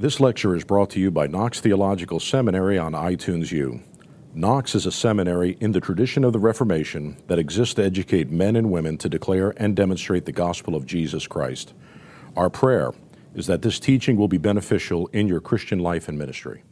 This 0.00 0.18
lecture 0.18 0.56
is 0.56 0.64
brought 0.64 0.88
to 0.92 0.98
you 0.98 1.10
by 1.10 1.26
Knox 1.26 1.60
Theological 1.60 2.20
Seminary 2.20 2.78
on 2.78 2.94
iTunes 2.94 3.52
U. 3.52 3.82
Knox 4.32 4.74
is 4.74 4.86
a 4.86 4.90
seminary 4.90 5.58
in 5.60 5.72
the 5.72 5.80
tradition 5.82 6.24
of 6.24 6.32
the 6.32 6.38
Reformation 6.38 7.18
that 7.26 7.38
exists 7.38 7.74
to 7.74 7.84
educate 7.84 8.30
men 8.30 8.56
and 8.56 8.70
women 8.72 8.96
to 8.96 9.10
declare 9.10 9.52
and 9.58 9.76
demonstrate 9.76 10.24
the 10.24 10.32
gospel 10.32 10.74
of 10.74 10.86
Jesus 10.86 11.26
Christ. 11.26 11.74
Our 12.34 12.48
prayer 12.48 12.92
is 13.34 13.46
that 13.46 13.60
this 13.60 13.78
teaching 13.78 14.16
will 14.16 14.26
be 14.26 14.38
beneficial 14.38 15.06
in 15.08 15.28
your 15.28 15.42
Christian 15.42 15.80
life 15.80 16.08
and 16.08 16.18
ministry. 16.18 16.62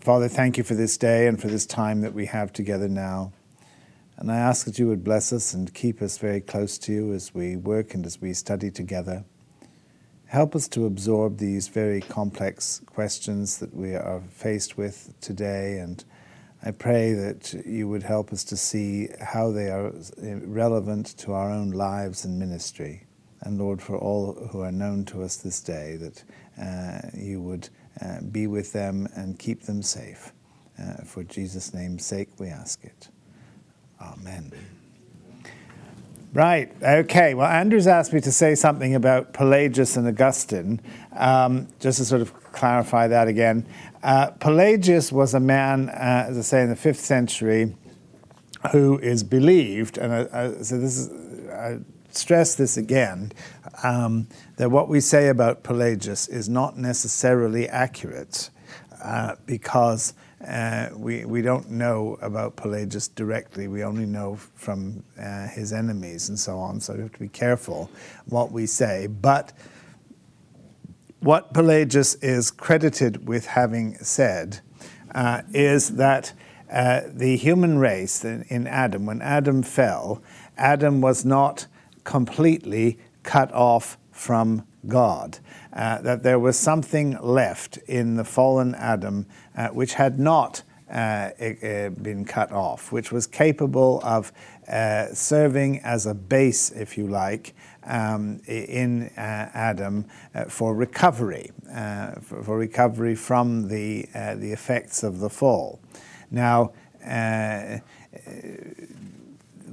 Father, 0.00 0.26
thank 0.26 0.58
you 0.58 0.64
for 0.64 0.74
this 0.74 0.96
day 0.96 1.28
and 1.28 1.40
for 1.40 1.46
this 1.46 1.64
time 1.64 2.00
that 2.00 2.12
we 2.12 2.26
have 2.26 2.52
together 2.52 2.88
now. 2.88 3.32
And 4.16 4.30
I 4.30 4.36
ask 4.36 4.66
that 4.66 4.78
you 4.78 4.86
would 4.88 5.02
bless 5.02 5.32
us 5.32 5.54
and 5.54 5.72
keep 5.72 6.00
us 6.02 6.18
very 6.18 6.40
close 6.40 6.78
to 6.78 6.92
you 6.92 7.12
as 7.12 7.34
we 7.34 7.56
work 7.56 7.94
and 7.94 8.06
as 8.06 8.20
we 8.20 8.34
study 8.34 8.70
together. 8.70 9.24
Help 10.26 10.54
us 10.54 10.68
to 10.68 10.86
absorb 10.86 11.38
these 11.38 11.68
very 11.68 12.00
complex 12.00 12.80
questions 12.86 13.58
that 13.58 13.74
we 13.74 13.94
are 13.94 14.22
faced 14.30 14.78
with 14.78 15.12
today. 15.20 15.78
And 15.78 16.02
I 16.64 16.70
pray 16.70 17.12
that 17.12 17.52
you 17.66 17.88
would 17.88 18.02
help 18.02 18.32
us 18.32 18.44
to 18.44 18.56
see 18.56 19.08
how 19.20 19.50
they 19.50 19.68
are 19.68 19.92
relevant 20.22 21.18
to 21.18 21.32
our 21.32 21.50
own 21.50 21.72
lives 21.72 22.24
and 22.24 22.38
ministry. 22.38 23.06
And 23.42 23.58
Lord, 23.58 23.82
for 23.82 23.98
all 23.98 24.34
who 24.52 24.60
are 24.60 24.72
known 24.72 25.04
to 25.06 25.22
us 25.22 25.36
this 25.36 25.60
day, 25.60 25.96
that 25.96 26.24
uh, 26.60 27.10
you 27.14 27.42
would 27.42 27.68
uh, 28.00 28.20
be 28.20 28.46
with 28.46 28.72
them 28.72 29.08
and 29.16 29.38
keep 29.38 29.62
them 29.62 29.82
safe. 29.82 30.32
Uh, 30.78 31.02
for 31.04 31.24
Jesus' 31.24 31.74
name's 31.74 32.06
sake, 32.06 32.28
we 32.38 32.48
ask 32.48 32.84
it. 32.84 33.08
Amen. 34.02 34.52
Right, 36.34 36.72
okay. 36.82 37.34
Well, 37.34 37.46
Andrew's 37.46 37.86
asked 37.86 38.12
me 38.12 38.20
to 38.22 38.32
say 38.32 38.54
something 38.54 38.94
about 38.94 39.34
Pelagius 39.34 39.96
and 39.98 40.08
Augustine, 40.08 40.80
um, 41.14 41.68
just 41.78 41.98
to 41.98 42.04
sort 42.06 42.22
of 42.22 42.32
clarify 42.52 43.06
that 43.08 43.28
again. 43.28 43.66
Uh, 44.02 44.30
Pelagius 44.30 45.12
was 45.12 45.34
a 45.34 45.40
man, 45.40 45.90
uh, 45.90 46.26
as 46.28 46.38
I 46.38 46.40
say, 46.40 46.62
in 46.62 46.70
the 46.70 46.76
fifth 46.76 47.00
century 47.00 47.76
who 48.72 48.98
is 48.98 49.22
believed, 49.22 49.98
and 49.98 50.12
I, 50.12 50.20
I, 50.32 50.62
so 50.62 50.78
this 50.78 50.96
is, 50.96 51.50
I 51.50 51.78
stress 52.10 52.54
this 52.54 52.76
again, 52.76 53.32
um, 53.82 54.26
that 54.56 54.70
what 54.70 54.88
we 54.88 55.00
say 55.00 55.28
about 55.28 55.62
Pelagius 55.62 56.28
is 56.28 56.48
not 56.48 56.78
necessarily 56.78 57.68
accurate 57.68 58.50
uh, 59.02 59.34
because 59.46 60.14
uh, 60.46 60.88
we, 60.96 61.24
we 61.24 61.42
don't 61.42 61.70
know 61.70 62.18
about 62.20 62.56
Pelagius 62.56 63.08
directly. 63.08 63.68
We 63.68 63.84
only 63.84 64.06
know 64.06 64.36
from 64.36 65.04
uh, 65.18 65.46
his 65.48 65.72
enemies 65.72 66.28
and 66.28 66.38
so 66.38 66.58
on. 66.58 66.80
So 66.80 66.94
we 66.94 67.02
have 67.02 67.12
to 67.12 67.18
be 67.20 67.28
careful 67.28 67.90
what 68.26 68.50
we 68.50 68.66
say. 68.66 69.06
But 69.06 69.52
what 71.20 71.54
Pelagius 71.54 72.16
is 72.16 72.50
credited 72.50 73.28
with 73.28 73.46
having 73.46 73.96
said 73.98 74.60
uh, 75.14 75.42
is 75.52 75.90
that 75.90 76.32
uh, 76.70 77.02
the 77.06 77.36
human 77.36 77.78
race 77.78 78.24
in, 78.24 78.42
in 78.48 78.66
Adam, 78.66 79.06
when 79.06 79.22
Adam 79.22 79.62
fell, 79.62 80.22
Adam 80.56 81.00
was 81.00 81.24
not 81.24 81.66
completely 82.02 82.98
cut 83.22 83.52
off 83.52 83.96
from 84.10 84.66
God. 84.88 85.38
Uh, 85.72 86.02
that 86.02 86.22
there 86.22 86.38
was 86.38 86.58
something 86.58 87.18
left 87.22 87.78
in 87.86 88.16
the 88.16 88.24
fallen 88.24 88.74
Adam 88.74 89.26
uh, 89.56 89.68
which 89.68 89.94
had 89.94 90.18
not 90.18 90.62
uh, 90.90 91.30
been 92.02 92.26
cut 92.26 92.52
off, 92.52 92.92
which 92.92 93.10
was 93.10 93.26
capable 93.26 93.98
of 94.04 94.30
uh, 94.68 95.06
serving 95.14 95.80
as 95.80 96.04
a 96.04 96.12
base, 96.12 96.70
if 96.70 96.98
you 96.98 97.06
like, 97.06 97.54
um, 97.84 98.40
in 98.46 99.04
uh, 99.16 99.50
Adam 99.54 100.04
uh, 100.34 100.44
for 100.44 100.74
recovery, 100.74 101.50
for, 102.20 102.42
for, 102.42 102.58
recovery 102.58 103.14
from 103.14 103.68
the, 103.68 104.06
the 104.12 104.52
effects 104.52 105.02
of 105.02 105.20
the 105.20 105.30
fall. 105.30 105.80
Now, 106.30 106.72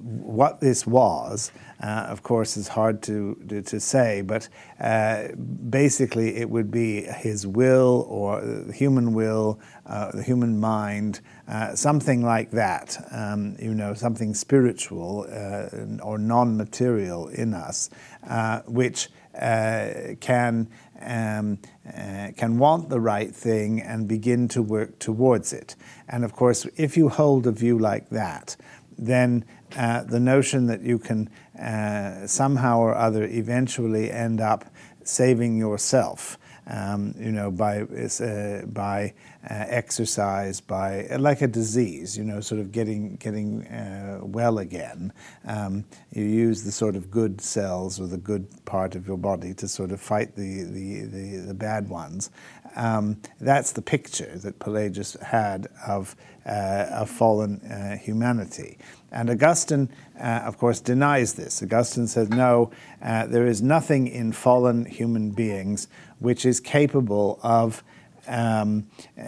what 0.02 0.62
this 0.62 0.88
was 0.88 1.52
uh, 1.82 2.08
of 2.10 2.24
course, 2.24 2.58
is 2.58 2.68
hard 2.68 3.02
to, 3.04 3.36
to, 3.66 3.80
say, 3.80 4.22
but 4.22 4.50
uh, 4.82 5.30
basically 5.70 6.36
it 6.36 6.50
would 6.50 6.70
be 6.70 7.04
his 7.04 7.48
will 7.48 8.06
or 8.10 8.42
the 8.42 8.74
human 8.74 9.14
will, 9.14 9.60
uh, 9.86 10.12
the 10.12 10.24
human 10.24 10.60
mind, 10.60 11.22
uh, 11.48 11.74
something 11.76 12.22
like 12.22 12.52
that, 12.52 12.98
um, 13.12 13.56
you 13.60 13.74
know, 13.74 13.94
something 13.94 14.34
spiritual 14.34 15.26
uh, 15.32 16.04
or 16.04 16.18
non 16.18 16.58
material 16.58 17.30
in 17.30 17.54
us, 17.54 17.90
uh, 18.28 18.60
which 18.62 19.10
can. 19.34 20.68
Um, 21.02 21.60
uh, 21.88 22.32
can 22.36 22.58
want 22.58 22.90
the 22.90 23.00
right 23.00 23.34
thing 23.34 23.82
and 23.82 24.06
begin 24.06 24.50
to 24.50 24.62
work 24.62 25.00
towards 25.00 25.54
it. 25.54 25.78
And 26.10 26.26
of 26.26 26.34
course, 26.34 26.68
if 26.76 26.98
you 26.98 27.08
hold 27.08 27.48
a 27.48 27.52
view 27.52 27.80
like 27.80 28.10
that, 28.10 28.58
then 28.98 29.46
uh, 29.78 30.04
the 30.04 30.20
notion 30.20 30.68
that 30.68 30.82
you 30.82 31.00
can 31.00 31.30
uh, 31.60 32.28
somehow 32.28 32.80
or 32.80 32.96
other 32.96 33.26
eventually 33.26 34.12
end 34.12 34.42
up 34.42 34.66
saving 35.04 35.58
yourself. 35.58 36.38
Um, 36.68 37.16
you 37.18 37.32
know, 37.32 37.50
by 37.50 37.82
uh, 37.82 38.66
by 38.66 39.14
uh, 39.50 39.66
exercise, 39.68 40.60
by 40.60 41.08
like 41.18 41.42
a 41.42 41.48
disease, 41.48 42.18
you 42.18 42.24
know, 42.24 42.42
sort 42.42 42.60
of 42.60 42.72
getting 42.72 43.16
getting 43.16 43.66
uh, 43.68 44.20
well 44.22 44.60
again. 44.60 45.14
Um, 45.46 45.86
you 46.12 46.24
use 46.24 46.64
the 46.64 46.72
sort 46.72 46.96
of 46.96 47.10
good 47.10 47.40
cells 47.40 48.00
or 48.00 48.08
the 48.08 48.18
good 48.18 48.48
part 48.66 48.96
of 48.96 49.08
your 49.08 49.18
body 49.18 49.54
to 49.56 49.68
sort 49.68 49.92
of 49.92 50.02
fight 50.02 50.36
the 50.36 50.64
the, 50.64 51.06
the, 51.06 51.38
the 51.48 51.54
bad 51.54 51.90
ones. 51.90 52.32
Um, 52.76 53.22
that's 53.40 53.72
the 53.72 53.82
picture 53.82 54.38
that 54.40 54.60
Pelagius 54.60 55.16
had 55.22 55.68
of 55.88 56.16
uh, 56.46 56.88
of 56.92 57.10
fallen 57.10 57.62
uh, 57.62 57.98
humanity. 57.98 58.78
And 59.12 59.30
Augustine, 59.30 59.90
uh, 60.20 60.42
of 60.46 60.58
course, 60.58 60.80
denies 60.80 61.34
this. 61.34 61.64
Augustine 61.64 62.08
says, 62.08 62.30
no, 62.30 62.72
uh, 63.02 63.26
there 63.26 63.48
is 63.48 63.62
nothing 63.62 64.08
in 64.08 64.32
fallen 64.34 64.86
human 64.86 65.32
beings 65.32 65.88
which 66.20 66.46
is 66.46 66.60
capable 66.60 67.40
of. 67.42 67.84
Um, 68.32 68.86
uh, 69.18 69.22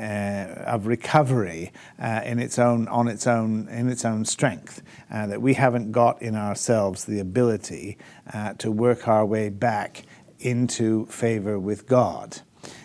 of 0.67 0.85
recovery 0.85 1.71
uh, 1.99 2.21
in 2.23 2.37
its 2.37 2.59
own 2.59 2.87
on 2.87 3.07
its 3.07 3.25
own 3.25 3.67
in 3.67 3.89
its 3.89 4.05
own 4.05 4.25
strength 4.25 4.83
uh, 5.09 5.25
that 5.25 5.41
we 5.41 5.55
haven't 5.55 5.91
got 5.91 6.21
in 6.21 6.35
ourselves 6.35 7.05
the 7.05 7.19
ability 7.19 7.97
to 8.59 8.71
work 8.71 9.07
our 9.07 9.25
way 9.25 9.49
back 9.49 10.03
into 10.39 11.05
favor 11.07 11.59
with 11.59 11.87
God. 11.87 12.41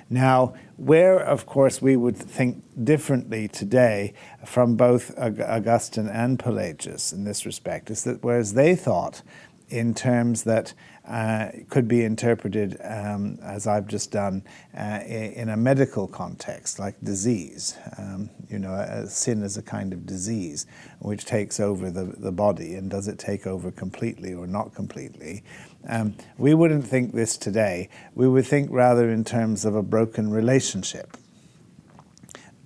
Now, 0.08 0.54
where, 0.76 1.18
of 1.18 1.46
course, 1.46 1.82
we 1.82 1.96
would 1.96 2.16
think 2.16 2.62
differently 2.84 3.48
today 3.48 4.14
from 4.44 4.76
both 4.76 5.16
Augustine 5.18 6.08
and 6.08 6.38
Pelagius 6.38 7.12
in 7.12 7.24
this 7.24 7.44
respect 7.44 7.90
is 7.90 8.04
that 8.04 8.22
whereas 8.22 8.54
they 8.54 8.76
thought 8.76 9.22
in 9.68 9.94
terms 9.94 10.44
that 10.44 10.74
uh, 11.06 11.50
could 11.70 11.86
be 11.86 12.02
interpreted, 12.04 12.76
um, 12.82 13.38
as 13.42 13.66
I've 13.66 13.86
just 13.86 14.10
done, 14.10 14.42
uh, 14.76 15.00
in 15.06 15.50
a 15.50 15.56
medical 15.56 16.08
context, 16.08 16.78
like 16.78 17.00
disease. 17.02 17.78
Um, 17.96 18.28
you 18.48 18.58
know, 18.58 19.04
sin 19.08 19.42
is 19.42 19.56
a 19.56 19.62
kind 19.62 19.92
of 19.92 20.04
disease 20.04 20.66
which 20.98 21.24
takes 21.24 21.60
over 21.60 21.90
the, 21.90 22.04
the 22.18 22.32
body, 22.32 22.74
and 22.74 22.90
does 22.90 23.06
it 23.06 23.18
take 23.18 23.46
over 23.46 23.70
completely 23.70 24.34
or 24.34 24.46
not 24.46 24.74
completely? 24.74 25.44
Um, 25.88 26.16
we 26.38 26.54
wouldn't 26.54 26.86
think 26.86 27.14
this 27.14 27.36
today. 27.36 27.88
We 28.14 28.26
would 28.26 28.46
think 28.46 28.70
rather 28.72 29.08
in 29.08 29.24
terms 29.24 29.64
of 29.64 29.76
a 29.76 29.82
broken 29.82 30.30
relationship. 30.30 31.16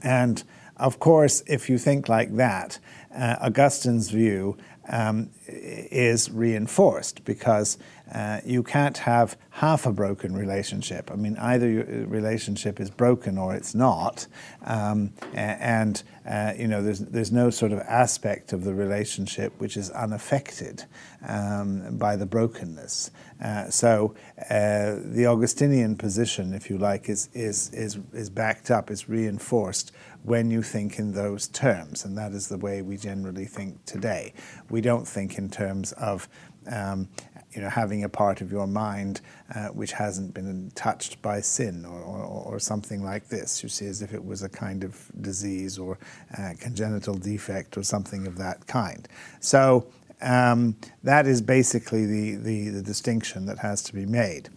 And 0.02 0.42
of 0.78 0.98
course, 0.98 1.42
if 1.46 1.68
you 1.68 1.76
think 1.76 2.08
like 2.08 2.36
that, 2.36 2.78
uh, 3.14 3.36
Augustine's 3.42 4.08
view 4.08 4.56
um, 4.88 5.30
is 5.46 6.30
reinforced 6.30 7.24
because 7.24 7.78
uh, 8.12 8.40
you 8.44 8.62
can't 8.62 8.98
have 8.98 9.36
half 9.50 9.86
a 9.86 9.92
broken 9.92 10.34
relationship. 10.34 11.10
I 11.12 11.16
mean, 11.16 11.36
either 11.36 11.68
your 11.68 11.84
relationship 12.06 12.80
is 12.80 12.90
broken 12.90 13.38
or 13.38 13.54
it's 13.54 13.74
not, 13.74 14.26
um, 14.64 15.12
and 15.32 16.02
uh, 16.28 16.52
you 16.56 16.66
know, 16.66 16.82
there's 16.82 17.00
there's 17.00 17.32
no 17.32 17.50
sort 17.50 17.72
of 17.72 17.78
aspect 17.80 18.52
of 18.52 18.64
the 18.64 18.74
relationship 18.74 19.52
which 19.58 19.76
is 19.76 19.90
unaffected 19.90 20.84
um, 21.26 21.96
by 21.96 22.16
the 22.16 22.26
brokenness. 22.26 23.10
Uh, 23.42 23.70
so 23.70 24.14
uh, 24.50 24.96
the 25.04 25.26
Augustinian 25.26 25.96
position, 25.96 26.52
if 26.52 26.68
you 26.68 26.78
like, 26.78 27.08
is 27.08 27.28
is 27.32 27.70
is 27.72 27.98
is 28.12 28.28
backed 28.28 28.70
up, 28.70 28.90
is 28.90 29.08
reinforced 29.08 29.92
when 30.22 30.50
you 30.50 30.62
think 30.62 30.98
in 30.98 31.12
those 31.12 31.48
terms, 31.48 32.04
and 32.04 32.18
that 32.18 32.32
is 32.32 32.48
the 32.48 32.58
way 32.58 32.82
we 32.82 32.96
generally 32.96 33.46
think 33.46 33.84
today. 33.84 34.34
We 34.68 34.80
don't 34.80 35.08
think 35.08 35.38
in 35.38 35.48
terms 35.48 35.92
of 35.92 36.28
um, 36.70 37.08
you 37.52 37.60
know, 37.60 37.68
having 37.68 38.04
a 38.04 38.08
part 38.08 38.40
of 38.40 38.52
your 38.52 38.66
mind 38.66 39.20
uh, 39.54 39.68
which 39.68 39.92
hasn't 39.92 40.32
been 40.34 40.70
touched 40.74 41.20
by 41.22 41.40
sin 41.40 41.84
or, 41.84 42.00
or, 42.00 42.24
or, 42.54 42.58
something 42.58 43.02
like 43.02 43.28
this. 43.28 43.62
You 43.62 43.68
see, 43.68 43.86
as 43.86 44.02
if 44.02 44.14
it 44.14 44.24
was 44.24 44.42
a 44.42 44.48
kind 44.48 44.84
of 44.84 45.10
disease 45.20 45.78
or 45.78 45.98
uh, 46.38 46.52
congenital 46.60 47.14
defect 47.14 47.76
or 47.76 47.82
something 47.82 48.26
of 48.26 48.38
that 48.38 48.66
kind. 48.66 49.08
So 49.40 49.86
um, 50.22 50.76
that 51.02 51.26
is 51.26 51.42
basically 51.42 52.06
the, 52.06 52.36
the, 52.36 52.68
the 52.68 52.82
distinction 52.82 53.46
that 53.46 53.58
has 53.58 53.82
to 53.84 53.94
be 53.94 54.06
made. 54.06 54.48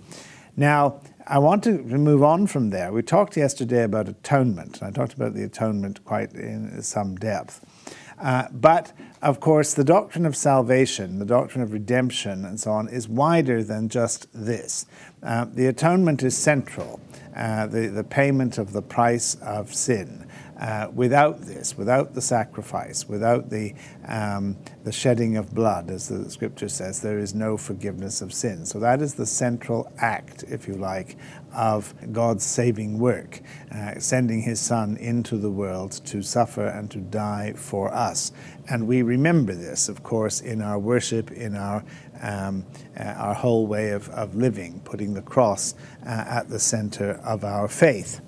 Now, 0.55 1.01
I 1.25 1.39
want 1.39 1.63
to 1.63 1.71
move 1.71 2.21
on 2.21 2.47
from 2.47 2.69
there. 2.69 2.91
We 2.91 3.01
talked 3.01 3.37
yesterday 3.37 3.83
about 3.83 4.07
atonement. 4.09 4.81
and 4.81 4.89
I 4.89 4.91
talked 4.91 5.13
about 5.13 5.33
the 5.33 5.43
atonement 5.43 6.03
quite 6.05 6.33
in 6.33 6.81
some 6.81 7.15
depth. 7.15 7.65
Uh, 8.19 8.47
but 8.51 8.93
of 9.21 9.39
course, 9.39 9.73
the 9.73 9.83
doctrine 9.83 10.25
of 10.25 10.35
salvation, 10.35 11.19
the 11.19 11.25
doctrine 11.25 11.63
of 11.63 11.71
redemption, 11.71 12.45
and 12.45 12.59
so 12.59 12.71
on, 12.71 12.89
is 12.89 13.07
wider 13.07 13.63
than 13.63 13.89
just 13.89 14.27
this. 14.33 14.85
Uh, 15.21 15.45
the 15.45 15.67
atonement 15.67 16.23
is 16.23 16.37
central, 16.37 16.99
uh, 17.35 17.65
the, 17.67 17.87
the 17.87 18.03
payment 18.03 18.57
of 18.57 18.73
the 18.73 18.81
price 18.81 19.35
of 19.35 19.73
sin. 19.73 20.27
Uh, 20.63 20.89
without 20.95 21.41
this, 21.41 21.77
without 21.77 22.13
the 22.13 22.21
sacrifice, 22.21 23.09
without 23.09 23.49
the, 23.49 23.73
um, 24.07 24.55
the 24.85 24.93
shedding 24.93 25.35
of 25.35 25.53
blood, 25.53 25.91
as 25.91 26.07
the 26.07 26.29
scripture 26.29 26.69
says, 26.69 27.01
there 27.01 27.19
is 27.19 27.35
no 27.35 27.57
forgiveness 27.57 28.21
of 28.21 28.31
sin. 28.31 28.65
So 28.65 28.79
that 28.79 29.01
is 29.01 29.15
the 29.15 29.25
central 29.25 29.91
act, 29.97 30.45
if 30.47 30.65
you 30.65 30.75
like, 30.75 31.17
of 31.53 31.93
God's 32.13 32.45
saving 32.45 32.97
work, 32.97 33.41
uh, 33.75 33.99
sending 33.99 34.41
his 34.41 34.61
Son 34.61 34.95
into 34.95 35.35
the 35.35 35.51
world 35.51 35.91
to 36.05 36.21
suffer 36.21 36.65
and 36.65 36.89
to 36.91 36.99
die 36.99 37.51
for 37.57 37.93
us. 37.93 38.31
And 38.69 38.87
we 38.87 39.01
remember 39.01 39.53
this, 39.53 39.89
of 39.89 40.01
course, 40.01 40.39
in 40.39 40.61
our 40.61 40.79
worship, 40.79 41.29
in 41.29 41.57
our, 41.57 41.83
um, 42.21 42.65
uh, 42.97 43.03
our 43.03 43.33
whole 43.33 43.67
way 43.67 43.89
of, 43.89 44.07
of 44.11 44.33
living, 44.33 44.79
putting 44.85 45.13
the 45.13 45.21
cross 45.21 45.75
uh, 46.05 46.09
at 46.09 46.47
the 46.47 46.59
center 46.59 47.19
of 47.25 47.43
our 47.43 47.67
faith. 47.67 48.21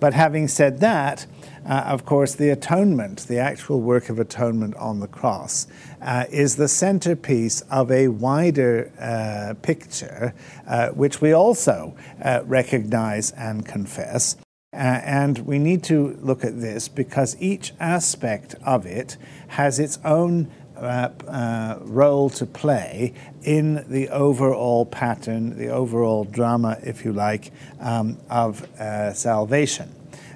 But 0.00 0.14
having 0.14 0.46
said 0.48 0.80
that, 0.80 1.26
uh, 1.68 1.84
of 1.86 2.06
course, 2.06 2.34
the 2.34 2.48
atonement, 2.48 3.26
the 3.28 3.38
actual 3.38 3.80
work 3.80 4.08
of 4.08 4.18
atonement 4.18 4.74
on 4.76 5.00
the 5.00 5.06
cross, 5.06 5.66
uh, 6.00 6.24
is 6.30 6.56
the 6.56 6.68
centerpiece 6.68 7.60
of 7.70 7.90
a 7.90 8.08
wider 8.08 8.90
uh, 8.98 9.54
picture, 9.60 10.34
uh, 10.66 10.88
which 10.90 11.20
we 11.20 11.32
also 11.32 11.94
uh, 12.24 12.40
recognize 12.46 13.32
and 13.32 13.66
confess. 13.66 14.36
Uh, 14.72 14.76
and 14.76 15.38
we 15.40 15.58
need 15.58 15.82
to 15.82 16.18
look 16.20 16.44
at 16.44 16.60
this 16.60 16.88
because 16.88 17.36
each 17.40 17.72
aspect 17.80 18.54
of 18.64 18.86
it 18.86 19.16
has 19.48 19.78
its 19.78 19.98
own 20.04 20.50
uh, 20.76 21.10
uh, 21.26 21.78
role 21.82 22.30
to 22.30 22.46
play 22.46 23.12
in 23.42 23.84
the 23.88 24.08
overall 24.10 24.86
pattern, 24.86 25.58
the 25.58 25.68
overall 25.68 26.24
drama, 26.24 26.78
if 26.82 27.04
you 27.04 27.12
like, 27.12 27.50
um, 27.80 28.16
of 28.30 28.62
uh, 28.78 29.12
salvation. 29.12 29.92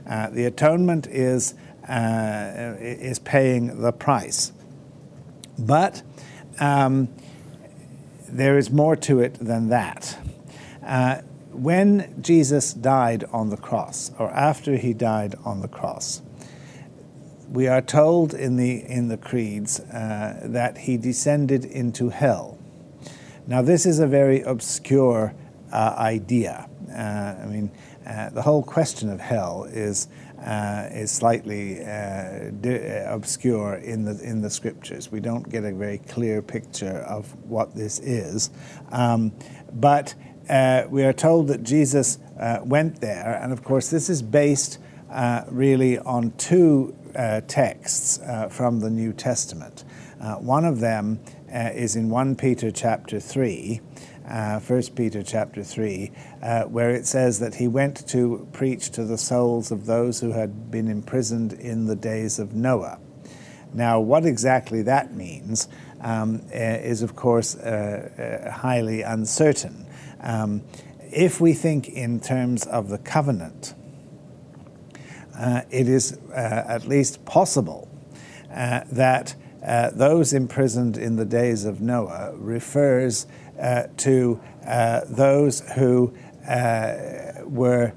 Uh, 0.08 0.31
the 0.31 0.44
atonement 0.44 1.06
is, 1.06 1.54
uh, 1.88 2.75
is 2.78 3.19
paying 3.19 3.81
the 3.81 3.93
price. 3.93 4.52
But 5.58 6.02
um, 6.58 7.08
there 8.28 8.58
is 8.58 8.70
more 8.70 8.96
to 8.96 9.20
it 9.20 9.34
than 9.34 9.69
that. 9.69 10.19
Uh, 10.84 11.22
when 11.52 12.22
Jesus 12.22 12.72
died 12.72 13.25
on 13.32 13.50
the 13.50 13.56
cross, 13.56 14.10
or 14.19 14.31
after 14.31 14.76
he 14.76 14.94
died 14.94 15.34
on 15.44 15.60
the 15.60 15.69
cross, 15.69 16.22
we 17.50 17.69
are 17.69 17.82
told 17.82 18.32
in 18.32 18.56
the, 18.56 18.82
in 18.88 19.08
the 19.08 19.19
creeds 19.19 19.78
uh, 19.81 20.40
that 20.44 20.78
he 20.78 20.96
descended 20.96 21.66
into 21.66 22.08
hell. 22.08 22.58
Now, 23.46 23.60
this 23.60 23.84
is 23.84 23.99
a 23.99 24.06
very 24.06 24.40
obscure 24.40 25.34
uh, 25.70 25.94
idea. 25.99 26.69
Uh, 26.90 27.43
I 27.43 27.46
mean, 27.46 27.70
uh, 28.06 28.31
the 28.31 28.43
whole 28.43 28.62
question 28.62 29.08
of 29.08 29.20
hell 29.20 29.64
is 29.64 30.08
uh, 30.44 30.88
is 30.90 31.12
slightly 31.12 31.84
uh, 31.84 32.50
uh, 32.64 33.04
obscure 33.06 33.75
in 33.75 34.04
the 34.04 34.20
in 34.25 34.43
the 34.43 34.50
scriptures. 34.50 35.12
We 35.12 35.20
don't 35.20 35.49
get 35.49 35.64
a 35.64 35.72
very 35.72 35.99
clear 35.99 36.43
picture 36.43 36.99
of 37.08 37.32
what 37.49 37.76
this 37.76 38.00
is, 38.00 38.50
um, 38.90 39.32
but 39.72 40.14
uh, 40.50 40.84
we 40.90 41.04
are 41.04 41.12
told 41.12 41.46
that 41.49 41.62
Jesus 41.62 42.19
went 42.64 43.00
there, 43.00 43.38
and 43.40 43.52
of 43.52 43.62
course, 43.62 43.88
this 43.88 44.10
is 44.10 44.20
based 44.20 44.78
really 45.49 45.99
on 45.99 46.32
two 46.32 46.96
texts 47.46 48.19
from 48.50 48.81
the 48.81 48.90
New 48.90 49.12
Testament. 49.12 49.84
one 50.40 50.64
of 50.64 50.81
them 50.81 51.20
is 51.52 51.94
in 51.94 52.10
1 52.10 52.34
Peter 52.34 52.72
chapter 52.72 53.20
3 53.20 53.81
uh, 54.29 54.61
1 54.61 54.83
Peter 54.95 55.23
chapter 55.23 55.63
3, 55.63 56.11
uh, 56.43 56.63
where 56.65 56.91
it 56.91 57.07
says 57.07 57.39
that 57.41 57.57
he 57.57 57.69
went 57.69 58.07
to 58.09 58.47
preach 58.53 58.91
to 58.91 59.05
the 59.05 59.19
souls 59.19 59.71
of 59.71 59.87
those 59.87 60.21
who 60.21 60.33
had 60.33 60.71
been 60.71 60.89
imprisoned 60.89 61.53
in 61.53 61.87
the 61.87 61.97
days 61.97 62.39
of 62.39 62.55
Noah. 62.55 62.99
Now, 63.75 64.01
what 64.01 64.27
exactly 64.27 64.83
that 64.83 65.15
means 65.15 65.69
um, 66.03 66.43
uh, 66.53 66.59
is, 66.59 67.03
of 67.03 67.17
course, 67.17 67.57
uh, 67.57 68.43
uh, 68.47 68.51
highly 68.51 69.03
uncertain. 69.03 69.87
Um, 70.21 70.63
if 71.11 71.41
we 71.41 71.53
think 71.55 71.89
in 71.89 72.21
terms 72.21 72.67
of 72.67 72.89
the 72.89 72.99
covenant, 72.99 73.75
uh, 75.37 75.63
it 75.71 75.89
is 75.89 76.19
at 76.35 76.87
least 76.87 77.25
possible 77.25 77.89
that 78.51 79.35
those 79.95 80.33
imprisoned 80.33 80.97
in 80.97 81.17
the 81.17 81.25
days 81.25 81.65
of 81.65 81.81
Noah 81.81 82.35
refers 82.37 83.27
uh, 83.27 83.42
to 83.58 84.40
uh, 84.66 85.00
those 85.08 85.60
who 85.72 86.12
uh, 86.49 86.94
were 87.44 87.93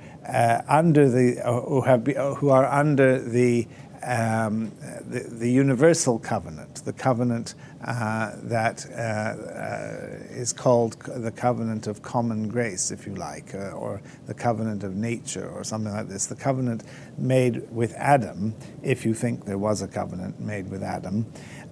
under 0.68 1.10
the 1.10 1.42
who 1.46 1.82
have 1.82 2.08
who 2.38 2.50
are 2.50 2.66
under 2.66 3.20
the 3.20 3.68
um, 4.06 4.72
the, 5.10 5.26
the, 5.32 5.50
universal 5.50 6.20
covenant, 6.20 6.86
the 6.86 6.94
covenant 6.94 7.56
uh, 7.84 8.34
that 8.44 8.86
uh, 8.92 8.94
uh, 8.94 10.40
is 10.40 10.54
called 10.54 10.94
the 11.02 11.32
covenant 11.32 11.88
of 11.88 12.04
common 12.04 12.48
grace, 12.48 12.92
if 12.92 13.08
you 13.08 13.16
like, 13.16 13.56
or 13.56 14.04
the 14.28 14.34
covenant 14.36 14.84
of 14.84 14.96
nature, 14.96 15.50
or 15.50 15.64
something 15.64 15.92
like 15.92 16.08
this. 16.08 16.28
The 16.28 16.36
covenant 16.36 16.84
made 17.18 17.68
with 17.72 17.94
Adam, 17.94 18.54
if 18.84 19.06
you 19.06 19.16
think 19.16 19.46
there 19.46 19.58
was 19.58 19.82
a 19.82 19.88
covenant 19.88 20.40
made 20.40 20.70
with 20.70 20.84
Adam. 20.84 21.26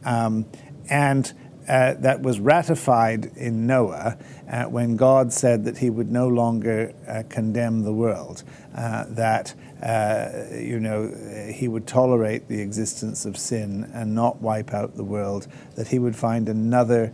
Um, 0.04 0.48
and 0.90 1.32
uh, 1.68 1.94
that 1.96 2.22
was 2.22 2.40
ratified 2.40 3.32
in 3.36 3.66
Noah 3.66 4.18
uh, 4.52 4.66
when 4.66 4.96
God 4.96 5.32
said 5.32 5.66
that 5.66 5.78
he 5.78 5.90
would 5.90 6.12
no 6.12 6.28
longer 6.28 6.94
uh, 7.08 7.24
condemn 7.30 7.84
the 7.84 7.94
world, 7.94 8.44
uh, 8.76 9.06
that 9.10 9.54
uh, 9.82 10.56
you 10.56 10.80
know 10.80 11.12
he 11.54 11.68
would 11.68 11.88
tolerate 11.88 12.48
the 12.48 12.62
existence 12.62 13.26
of 13.26 13.38
sin 13.38 13.90
and 13.94 14.14
not 14.14 14.42
wipe 14.42 14.74
out 14.74 14.96
the 14.96 15.04
world, 15.04 15.48
that 15.76 15.88
he 15.88 16.00
would 16.00 16.16
find 16.16 16.50
another 16.50 17.14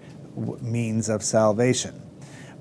means 0.62 1.10
of 1.10 1.24
salvation. 1.24 2.02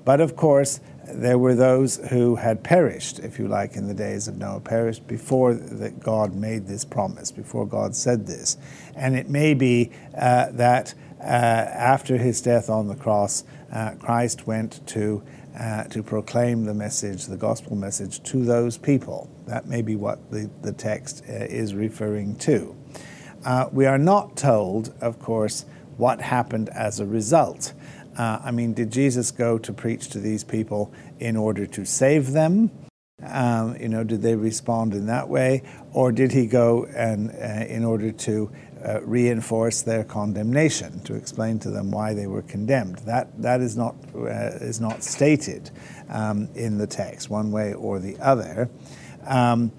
But 0.05 0.21
of 0.21 0.35
course, 0.35 0.79
there 1.13 1.37
were 1.37 1.55
those 1.55 1.97
who 2.09 2.35
had 2.35 2.63
perished, 2.63 3.19
if 3.19 3.39
you 3.39 3.47
like, 3.47 3.75
in 3.75 3.87
the 3.87 3.93
days 3.93 4.27
of 4.27 4.37
Noah, 4.37 4.59
perished 4.59 5.07
before 5.07 5.53
that 5.53 5.99
God 5.99 6.35
made 6.35 6.67
this 6.67 6.85
promise, 6.85 7.31
before 7.31 7.65
God 7.65 7.95
said 7.95 8.27
this. 8.27 8.57
And 8.95 9.15
it 9.15 9.29
may 9.29 9.53
be 9.53 9.91
uh, 10.17 10.51
that 10.51 10.93
after 11.25 12.17
his 12.17 12.41
death 12.41 12.69
on 12.69 12.87
the 12.87 12.95
cross, 12.95 13.43
uh, 13.71 13.91
Christ 13.99 14.47
went 14.47 14.85
to, 14.87 15.23
uh, 15.59 15.83
to 15.85 16.01
proclaim 16.03 16.65
the 16.65 16.73
message, 16.73 17.25
the 17.25 17.37
gospel 17.37 17.75
message, 17.75 18.23
to 18.23 18.43
those 18.43 18.77
people. 18.77 19.29
That 19.45 19.67
may 19.67 19.81
be 19.81 19.95
what 19.95 20.31
the, 20.31 20.49
the 20.61 20.73
text 20.73 21.23
uh, 21.27 21.33
is 21.33 21.73
referring 21.73 22.35
to. 22.37 22.75
Uh, 23.45 23.69
we 23.71 23.85
are 23.85 23.97
not 23.97 24.35
told, 24.35 24.93
of 25.01 25.19
course, 25.19 25.65
what 25.97 26.21
happened 26.21 26.69
as 26.69 26.99
a 26.99 27.05
result. 27.05 27.73
Uh, 28.17 28.39
I 28.43 28.51
mean, 28.51 28.73
did 28.73 28.91
Jesus 28.91 29.31
go 29.31 29.57
to 29.59 29.71
preach 29.71 30.09
to 30.09 30.19
these 30.19 30.43
people 30.43 30.93
in 31.19 31.37
order 31.37 31.65
to 31.67 31.85
save 31.85 32.31
them? 32.31 32.71
Um, 33.21 33.75
you 33.77 33.89
know, 33.89 34.03
did 34.03 34.21
they 34.21 34.35
respond 34.35 34.93
in 34.93 35.07
that 35.07 35.27
way, 35.27 35.63
or 35.91 36.11
did 36.11 36.31
he 36.31 36.47
go 36.47 36.85
and 36.85 37.31
uh, 37.31 37.65
in 37.65 37.83
order 37.83 38.11
to 38.13 38.51
uh, 38.83 39.01
reinforce 39.01 39.81
their 39.81 40.03
condemnation, 40.03 40.99
to 41.01 41.15
explain 41.15 41.59
to 41.59 41.69
them 41.69 41.91
why 41.91 42.13
they 42.13 42.27
were 42.27 42.41
condemned. 42.41 42.97
That, 42.99 43.41
that 43.41 43.61
is, 43.61 43.75
not, 43.75 43.95
uh, 44.15 44.57
is 44.61 44.79
not 44.79 45.03
stated 45.03 45.71
um, 46.09 46.49
in 46.55 46.77
the 46.77 46.87
text, 46.87 47.29
one 47.29 47.51
way 47.51 47.73
or 47.73 47.99
the 47.99 48.17
other. 48.19 48.69
Um, 49.25 49.71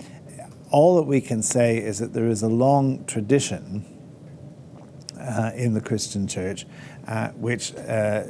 all 0.71 0.97
that 0.97 1.05
we 1.05 1.21
can 1.21 1.43
say 1.43 1.79
is 1.79 1.99
that 1.99 2.13
there 2.13 2.29
is 2.29 2.43
a 2.43 2.49
long 2.49 3.05
tradition 3.07 3.85
uh, 5.19 5.51
in 5.55 5.75
the 5.75 5.81
Christian 5.81 6.27
church 6.27 6.67
uh, 7.11 7.29
which 7.31 7.75
uh, 7.75 8.23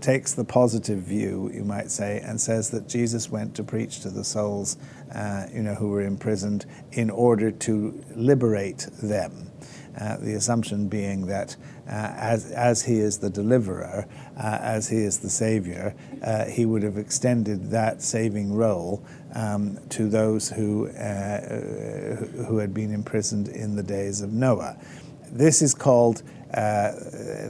takes 0.00 0.32
the 0.32 0.44
positive 0.44 0.98
view, 1.00 1.50
you 1.54 1.64
might 1.64 1.90
say, 1.90 2.20
and 2.24 2.40
says 2.40 2.70
that 2.70 2.88
Jesus 2.88 3.30
went 3.30 3.54
to 3.54 3.62
preach 3.62 4.00
to 4.00 4.10
the 4.10 4.24
souls, 4.24 4.76
uh, 5.14 5.46
you 5.52 5.62
know, 5.62 5.74
who 5.74 5.90
were 5.90 6.02
imprisoned 6.02 6.66
in 6.92 7.10
order 7.10 7.50
to 7.50 8.02
liberate 8.16 8.88
them. 9.02 9.50
Uh, 9.98 10.16
the 10.16 10.34
assumption 10.34 10.88
being 10.88 11.26
that 11.26 11.54
uh, 11.86 11.90
as, 12.16 12.50
as 12.50 12.82
he 12.82 12.98
is 12.98 13.18
the 13.18 13.30
deliverer, 13.30 14.06
uh, 14.36 14.58
as 14.60 14.88
he 14.88 14.96
is 14.96 15.18
the 15.20 15.30
savior, 15.30 15.94
uh, 16.22 16.46
he 16.46 16.66
would 16.66 16.82
have 16.82 16.98
extended 16.98 17.70
that 17.70 18.02
saving 18.02 18.52
role 18.52 19.04
um, 19.34 19.78
to 19.90 20.08
those 20.08 20.48
who, 20.48 20.88
uh, 20.88 21.40
who 22.46 22.58
had 22.58 22.74
been 22.74 22.92
imprisoned 22.92 23.48
in 23.48 23.76
the 23.76 23.82
days 23.82 24.20
of 24.20 24.32
Noah. 24.32 24.76
This 25.30 25.62
is 25.62 25.74
called 25.74 26.22
uh, 26.52 26.92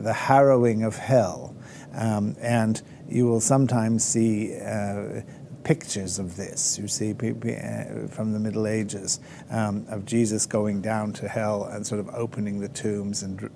the 0.00 0.14
harrowing 0.14 0.82
of 0.82 0.96
hell. 0.96 1.54
Um, 1.94 2.36
and 2.40 2.80
you 3.08 3.26
will 3.26 3.40
sometimes 3.40 4.04
see 4.04 4.58
uh, 4.58 5.22
pictures 5.64 6.18
of 6.18 6.36
this. 6.36 6.78
You 6.78 6.86
see 6.86 7.10
uh, 7.10 8.06
from 8.08 8.32
the 8.32 8.38
Middle 8.38 8.66
Ages 8.66 9.20
um, 9.50 9.86
of 9.88 10.04
Jesus 10.04 10.46
going 10.46 10.80
down 10.80 11.12
to 11.14 11.28
hell 11.28 11.64
and 11.64 11.86
sort 11.86 12.00
of 12.00 12.08
opening 12.10 12.60
the 12.60 12.68
tombs 12.68 13.22
and 13.22 13.50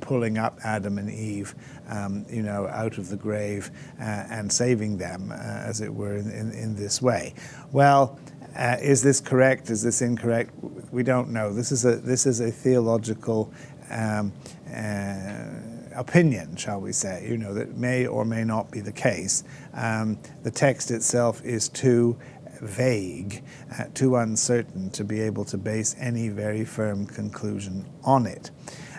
pulling 0.00 0.38
up 0.38 0.58
Adam 0.64 0.96
and 0.98 1.10
Eve, 1.10 1.54
um, 1.88 2.24
you 2.30 2.42
know, 2.42 2.66
out 2.68 2.96
of 2.98 3.08
the 3.08 3.16
grave 3.16 3.70
uh, 4.00 4.24
and 4.30 4.50
saving 4.50 4.96
them, 4.96 5.30
uh, 5.30 5.34
as 5.34 5.80
it 5.80 5.92
were, 5.92 6.16
in, 6.16 6.30
in, 6.30 6.50
in 6.52 6.76
this 6.76 7.02
way. 7.02 7.34
Well, 7.72 8.18
uh, 8.56 8.76
is 8.80 9.02
this 9.02 9.20
correct? 9.20 9.70
Is 9.70 9.82
this 9.82 10.00
incorrect? 10.00 10.52
We 10.90 11.02
don't 11.02 11.30
know. 11.30 11.52
This 11.52 11.70
is 11.70 11.84
a 11.84 11.96
this 11.96 12.26
is 12.26 12.40
a 12.40 12.50
theological 12.50 13.52
um, 13.90 14.32
uh, 14.74 15.44
opinion, 15.98 16.56
shall 16.56 16.80
we 16.80 16.92
say? 16.92 17.26
You 17.28 17.36
know 17.36 17.52
that 17.54 17.76
may 17.76 18.06
or 18.06 18.24
may 18.24 18.44
not 18.44 18.70
be 18.70 18.80
the 18.80 18.92
case. 18.92 19.44
Um, 19.74 20.18
the 20.42 20.50
text 20.50 20.90
itself 20.90 21.44
is 21.44 21.68
too 21.68 22.18
vague, 22.60 23.42
uh, 23.78 23.84
too 23.94 24.16
uncertain 24.16 24.90
to 24.90 25.04
be 25.04 25.20
able 25.20 25.44
to 25.46 25.58
base 25.58 25.94
any 25.98 26.28
very 26.28 26.64
firm 26.64 27.06
conclusion 27.06 27.84
on 28.04 28.26
it. 28.26 28.50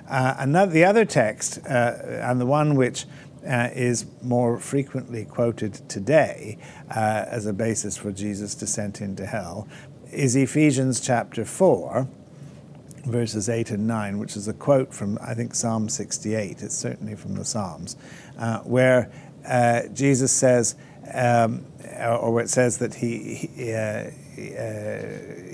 Uh, 0.10 0.36
another, 0.40 0.72
the 0.72 0.84
other 0.84 1.06
text, 1.06 1.60
uh, 1.66 1.94
and 2.06 2.42
the 2.42 2.46
one 2.46 2.76
which 2.76 3.06
uh, 3.48 3.70
is 3.74 4.06
more 4.22 4.60
frequently 4.60 5.24
quoted 5.24 5.74
today 5.88 6.58
uh, 6.90 7.26
as 7.28 7.46
a 7.46 7.54
basis 7.54 7.96
for 7.96 8.12
Jesus' 8.12 8.56
descent 8.56 9.02
into 9.02 9.26
hell, 9.26 9.68
is 10.12 10.36
Ephesians 10.36 11.00
chapter 11.00 11.46
4, 11.46 12.08
verses 13.06 13.50
8 13.50 13.72
and 13.72 13.88
9, 13.88 14.20
which 14.20 14.36
is 14.36 14.48
a 14.48 14.54
quote 14.54 14.94
from, 14.94 15.18
I 15.22 15.34
think, 15.34 15.56
Psalm 15.56 15.90
68. 15.90 16.62
It's 16.62 16.76
certainly 16.76 17.16
from 17.16 17.36
the 17.36 17.46
Psalms, 17.46 17.96
uh, 18.38 18.60
where 18.60 19.12
uh, 19.48 19.84
Jesus 19.94 20.32
says, 20.32 20.76
um, 21.14 21.66
or 22.00 22.40
it 22.42 22.50
says 22.50 22.78
that 22.80 22.94
he, 22.94 23.50
he 23.56 23.74
uh, 23.74 24.12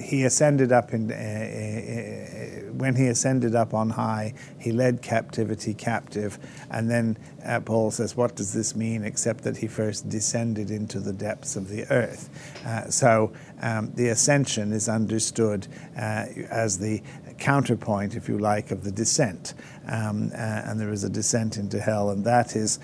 he 0.06 0.24
ascended 0.24 0.72
up 0.72 0.94
in, 0.94 1.12
uh, 1.12 1.16
uh, 1.16 2.72
when 2.74 2.96
he 2.96 3.08
ascended 3.08 3.56
up 3.56 3.74
on 3.74 3.90
high, 3.90 4.34
he 4.60 4.72
led 4.72 5.02
captivity 5.02 5.74
captive. 5.74 6.38
And 6.70 6.90
then 6.90 7.18
uh, 7.44 7.62
Paul 7.62 7.90
says, 7.92 8.16
What 8.16 8.36
does 8.36 8.54
this 8.54 8.76
mean 8.76 9.04
except 9.04 9.44
that 9.46 9.58
he 9.58 9.68
first 9.68 10.08
descended 10.10 10.70
into 10.70 11.00
the 11.00 11.14
depths 11.14 11.56
of 11.56 11.70
the 11.70 11.86
earth? 11.92 12.30
Uh, 12.66 12.90
so 12.90 13.34
um, 13.62 13.92
the 13.96 14.10
ascension 14.10 14.72
is 14.72 14.88
understood 14.88 15.68
uh, 15.98 16.26
as 16.50 16.78
the 16.78 17.02
counterpoint, 17.38 18.16
if 18.16 18.28
you 18.28 18.38
like, 18.38 18.72
of 18.72 18.84
the 18.84 18.92
descent. 18.92 19.54
Um, 19.88 20.32
and 20.34 20.80
there 20.80 20.92
is 20.92 21.04
a 21.04 21.10
descent 21.10 21.58
into 21.58 21.80
hell, 21.80 22.10
and 22.10 22.26
that 22.26 22.56
is 22.56 22.80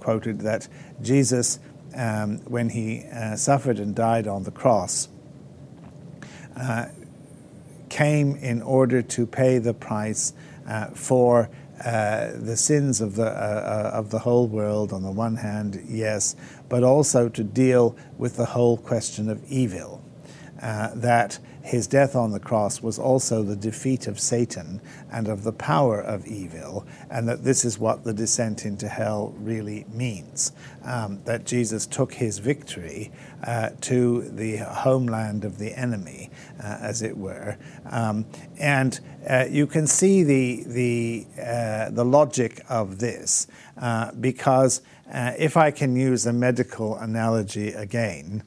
quoted 0.00 0.40
that 0.40 0.68
Jesus 1.02 1.58
um, 1.94 2.38
when 2.44 2.68
he 2.70 3.04
uh, 3.12 3.36
suffered 3.36 3.78
and 3.78 3.94
died 3.94 4.26
on 4.26 4.44
the 4.44 4.50
cross, 4.50 5.08
uh, 6.56 6.86
came 7.88 8.36
in 8.36 8.62
order 8.62 9.02
to 9.02 9.26
pay 9.26 9.58
the 9.58 9.74
price 9.74 10.32
uh, 10.68 10.86
for 10.88 11.50
uh, 11.84 12.32
the 12.34 12.56
sins 12.56 13.00
of 13.00 13.14
the, 13.14 13.26
uh, 13.26 13.26
uh, 13.26 13.90
of 13.94 14.10
the 14.10 14.18
whole 14.18 14.46
world, 14.46 14.92
on 14.92 15.02
the 15.02 15.10
one 15.10 15.36
hand, 15.36 15.80
yes, 15.86 16.34
but 16.68 16.82
also 16.82 17.28
to 17.28 17.44
deal 17.44 17.96
with 18.18 18.36
the 18.36 18.46
whole 18.46 18.76
question 18.76 19.30
of 19.30 19.42
evil. 19.50 19.97
That 20.60 21.38
his 21.68 21.86
death 21.86 22.16
on 22.16 22.32
the 22.32 22.40
cross 22.40 22.82
was 22.82 22.98
also 22.98 23.42
the 23.42 23.54
defeat 23.54 24.06
of 24.06 24.18
Satan 24.18 24.80
and 25.12 25.28
of 25.28 25.44
the 25.44 25.52
power 25.52 26.00
of 26.00 26.26
evil, 26.26 26.86
and 27.10 27.28
that 27.28 27.44
this 27.44 27.62
is 27.62 27.78
what 27.78 28.04
the 28.04 28.14
descent 28.14 28.64
into 28.64 28.88
hell 28.88 29.34
really 29.38 29.84
means. 29.92 30.52
Um, 30.82 31.20
that 31.24 31.44
Jesus 31.44 31.84
took 31.84 32.14
his 32.14 32.38
victory 32.38 33.12
uh, 33.44 33.70
to 33.82 34.22
the 34.30 34.56
homeland 34.56 35.44
of 35.44 35.58
the 35.58 35.78
enemy, 35.78 36.30
uh, 36.58 36.78
as 36.80 37.02
it 37.02 37.16
were. 37.16 37.58
Um, 37.90 38.24
and 38.58 38.98
uh, 39.28 39.44
you 39.50 39.66
can 39.66 39.86
see 39.86 40.22
the, 40.22 40.64
the, 40.66 41.26
uh, 41.38 41.90
the 41.90 42.04
logic 42.04 42.62
of 42.70 42.98
this 42.98 43.46
uh, 43.76 44.12
because 44.12 44.80
uh, 45.12 45.32
if 45.38 45.58
I 45.58 45.70
can 45.70 45.96
use 45.96 46.24
a 46.24 46.32
medical 46.32 46.96
analogy 46.96 47.72
again, 47.72 48.42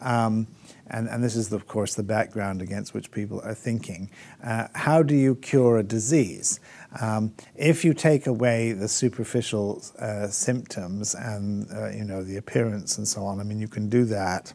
um, 0.00 0.46
and, 0.88 1.08
and 1.08 1.22
this 1.22 1.36
is, 1.36 1.52
of 1.52 1.66
course, 1.66 1.94
the 1.94 2.02
background 2.02 2.62
against 2.62 2.94
which 2.94 3.10
people 3.10 3.40
are 3.42 3.54
thinking. 3.54 4.10
Uh, 4.42 4.68
how 4.74 5.02
do 5.02 5.14
you 5.14 5.34
cure 5.34 5.78
a 5.78 5.82
disease? 5.82 6.60
Um, 7.00 7.34
if 7.54 7.84
you 7.84 7.94
take 7.94 8.26
away 8.26 8.72
the 8.72 8.88
superficial 8.88 9.82
uh, 9.98 10.28
symptoms 10.28 11.14
and 11.14 11.66
uh, 11.72 11.90
you 11.90 12.04
know 12.04 12.22
the 12.22 12.36
appearance 12.36 12.98
and 12.98 13.06
so 13.06 13.24
on, 13.24 13.40
I 13.40 13.42
mean, 13.42 13.60
you 13.60 13.68
can 13.68 13.88
do 13.88 14.04
that. 14.06 14.52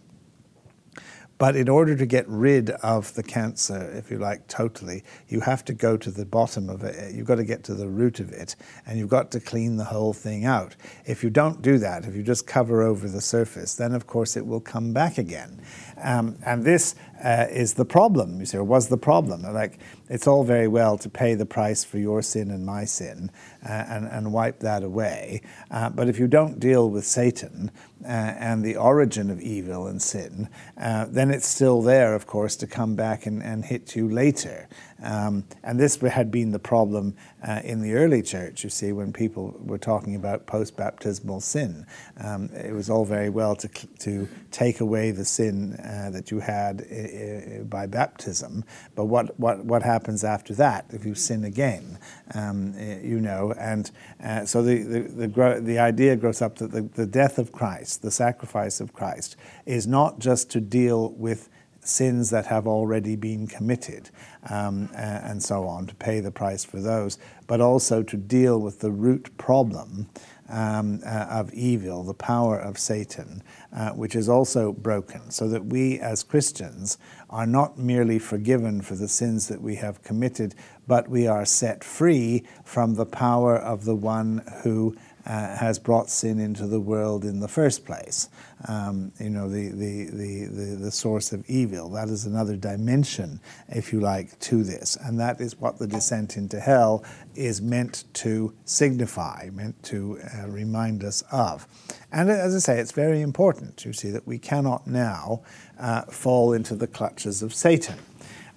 But 1.42 1.56
in 1.56 1.68
order 1.68 1.96
to 1.96 2.06
get 2.06 2.28
rid 2.28 2.70
of 2.70 3.16
the 3.16 3.24
cancer, 3.24 3.92
if 3.98 4.12
you 4.12 4.20
like, 4.20 4.48
totally, 4.48 5.04
you 5.28 5.40
have 5.40 5.66
to 5.66 5.74
go 5.74 5.98
to 5.98 6.12
the 6.12 6.24
bottom 6.24 6.70
of 6.70 6.84
it. 6.84 7.16
You've 7.16 7.26
got 7.26 7.38
to 7.38 7.44
get 7.44 7.64
to 7.64 7.74
the 7.74 7.88
root 7.88 8.20
of 8.20 8.32
it, 8.32 8.56
and 8.86 9.00
you've 9.00 9.10
got 9.10 9.32
to 9.32 9.40
clean 9.40 9.78
the 9.78 9.86
whole 9.86 10.14
thing 10.14 10.46
out. 10.46 10.76
If 11.08 11.24
you 11.24 11.32
don't 11.32 11.64
do 11.64 11.80
that, 11.80 12.06
if 12.06 12.16
you 12.16 12.22
just 12.22 12.46
cover 12.46 12.84
over 12.84 13.10
the 13.10 13.22
surface, 13.22 13.74
then 13.74 13.96
of 13.96 14.06
course 14.06 14.38
it 14.38 14.46
will 14.46 14.60
come 14.60 14.94
back 14.94 15.18
again. 15.18 15.64
Um, 16.02 16.38
and 16.46 16.64
this 16.64 16.96
uh, 17.24 17.48
is 17.50 17.76
the 17.76 17.86
problem, 17.86 18.40
you 18.40 18.46
see, 18.46 18.58
or 18.58 18.64
was 18.64 18.88
the 18.88 18.98
problem. 18.98 19.44
Like, 19.44 19.80
it's 20.10 20.28
all 20.28 20.44
very 20.44 20.68
well 20.68 20.98
to 20.98 21.10
pay 21.10 21.36
the 21.36 21.46
price 21.46 21.84
for 21.84 21.98
your 21.98 22.22
sin 22.22 22.52
and 22.52 22.66
my 22.66 22.86
sin 22.86 23.32
uh, 23.64 23.72
and, 23.72 24.08
and 24.08 24.34
wipe 24.34 24.60
that 24.60 24.84
away. 24.84 25.42
Uh, 25.70 25.90
but 25.90 26.10
if 26.10 26.20
you 26.20 26.28
don't 26.28 26.60
deal 26.60 26.90
with 26.90 27.06
Satan 27.06 27.72
uh, 28.04 28.08
and 28.08 28.66
the 28.66 28.76
origin 28.76 29.30
of 29.30 29.40
evil 29.40 29.88
and 29.88 30.02
sin, 30.02 30.50
uh, 30.78 31.06
then 31.10 31.30
it's 31.30 31.48
still 31.48 31.82
there, 31.82 32.16
of 32.16 32.26
course, 32.26 32.56
to 32.58 32.68
come 32.68 32.96
back 32.96 33.26
and, 33.26 33.44
and 33.44 33.66
hit 33.66 33.96
you 33.96 34.10
later. 34.10 34.68
Um, 35.02 35.46
and 35.64 35.80
this 35.80 36.00
had 36.00 36.32
been 36.32 36.52
the 36.52 36.60
problem 36.60 37.16
uh, 37.48 37.62
in 37.64 37.82
the 37.82 37.94
early 37.94 38.22
church, 38.22 38.64
you 38.64 38.70
see, 38.70 38.92
when 38.92 39.12
people 39.12 39.56
were 39.60 39.78
talking 39.78 40.16
about 40.16 40.46
post 40.46 40.78
baptismal 40.78 41.42
sin. 41.42 41.86
Um, 42.24 42.50
it 42.54 42.74
was 42.74 42.90
all 42.90 43.06
very 43.06 43.30
well 43.30 43.56
to, 43.56 43.68
to 43.68 44.28
take 44.52 44.80
away 44.80 45.12
the 45.12 45.26
sin 45.26 45.74
uh, 45.74 46.12
that 46.12 46.30
you 46.30 46.40
had 46.40 46.82
uh, 46.82 47.64
by 47.64 47.88
baptism, 47.88 48.64
but 48.96 49.06
what, 49.06 49.40
what, 49.40 49.66
what 49.66 49.82
happens 49.82 50.24
after 50.24 50.54
that 50.56 50.86
if 50.90 51.06
you 51.06 51.16
sin 51.16 51.44
again? 51.46 51.98
Um, 52.36 52.74
you 53.04 53.20
know, 53.20 53.54
and 53.60 53.90
uh, 54.24 54.46
so 54.46 54.62
the, 54.62 54.84
the, 54.84 55.00
the, 55.28 55.62
the, 55.62 55.80
idea 55.80 56.16
grows 56.16 56.42
up 56.42 56.58
that 56.58 56.72
the, 56.72 56.82
the 56.82 57.06
death 57.06 57.38
of 57.38 57.52
Christ, 57.52 58.02
the 58.02 58.12
sacrifice 58.12 58.80
of 58.80 58.94
Christ, 58.94 59.36
is 59.66 59.88
not 59.88 60.20
just 60.20 60.50
to 60.52 60.62
deal 60.62 61.12
with 61.14 61.50
sins 61.82 62.30
that 62.30 62.46
have 62.46 62.68
already 62.68 63.16
been 63.16 63.48
committed, 63.48 64.10
um, 64.50 64.90
and 64.96 65.42
so 65.42 65.66
on, 65.68 65.88
to 65.88 65.96
pay 65.96 66.20
the 66.20 66.32
price 66.32 66.64
for 66.64 66.80
those, 66.80 67.18
but 67.48 67.60
also 67.62 68.04
to 68.04 68.18
deal 68.18 68.60
with 68.60 68.80
the 68.80 68.92
root 68.92 69.36
problem 69.38 70.08
um, 70.52 71.02
uh, 71.06 71.28
of 71.30 71.54
evil, 71.54 72.04
the 72.04 72.14
power 72.14 72.60
of 72.60 72.78
Satan, 72.78 73.42
uh, 73.74 73.92
which 73.92 74.16
is 74.16 74.28
also 74.28 74.74
broken, 74.74 75.32
so 75.32 75.48
that 75.48 75.66
we 75.66 76.00
as 76.00 76.24
Christians 76.24 76.98
are 77.30 77.48
not 77.48 77.78
merely 77.78 78.20
forgiven 78.20 78.82
for 78.82 78.96
the 78.96 79.08
sins 79.08 79.48
that 79.48 79.62
we 79.62 79.76
have 79.76 80.04
committed, 80.04 80.54
but 80.88 81.08
we 81.08 81.26
are 81.26 81.46
set 81.46 81.84
free 81.84 82.44
from 82.66 82.96
the 82.96 83.06
power 83.06 83.58
of 83.58 83.86
the 83.86 83.96
one 83.96 84.44
who 84.64 84.96
uh, 85.26 85.56
has 85.56 85.78
brought 85.80 86.10
sin 86.10 86.40
into 86.40 86.68
the 86.68 86.80
world 86.80 87.26
in 87.26 87.40
the 87.40 87.48
first 87.48 87.86
place. 87.86 88.30
Um, 88.68 89.12
you 89.20 89.30
know, 89.30 89.50
the, 89.50 89.70
the, 89.70 90.06
the, 90.06 90.46
the, 90.46 90.76
the 90.76 90.92
source 90.92 91.32
of 91.32 91.48
evil. 91.50 91.90
That 91.90 92.10
is 92.10 92.26
another 92.26 92.56
dimension, 92.56 93.40
if 93.70 93.92
you 93.94 94.00
like, 94.00 94.40
to 94.40 94.64
this. 94.64 94.98
And 94.98 95.20
that 95.20 95.42
is 95.42 95.60
what 95.60 95.80
the 95.80 95.88
descent 95.88 96.38
into 96.38 96.60
hell 96.60 97.04
is 97.36 97.62
meant 97.62 98.06
to 98.14 98.54
signify, 98.66 99.50
meant 99.54 99.82
to 99.84 100.20
uh, 100.36 100.48
remind 100.48 101.04
us 101.04 101.24
of. 101.32 101.68
And 102.12 102.30
as 102.30 102.56
I 102.56 102.60
say, 102.60 102.80
it's 102.80 102.92
very 102.92 103.22
important, 103.22 103.86
you 103.86 103.94
see, 103.94 104.12
that 104.12 104.28
we 104.28 104.38
cannot 104.38 104.88
now 104.88 105.42
uh, 105.80 106.04
fall 106.04 106.54
into 106.54 106.76
the 106.76 106.88
clutches 106.88 107.42
of 107.42 107.54
Satan. 107.54 107.98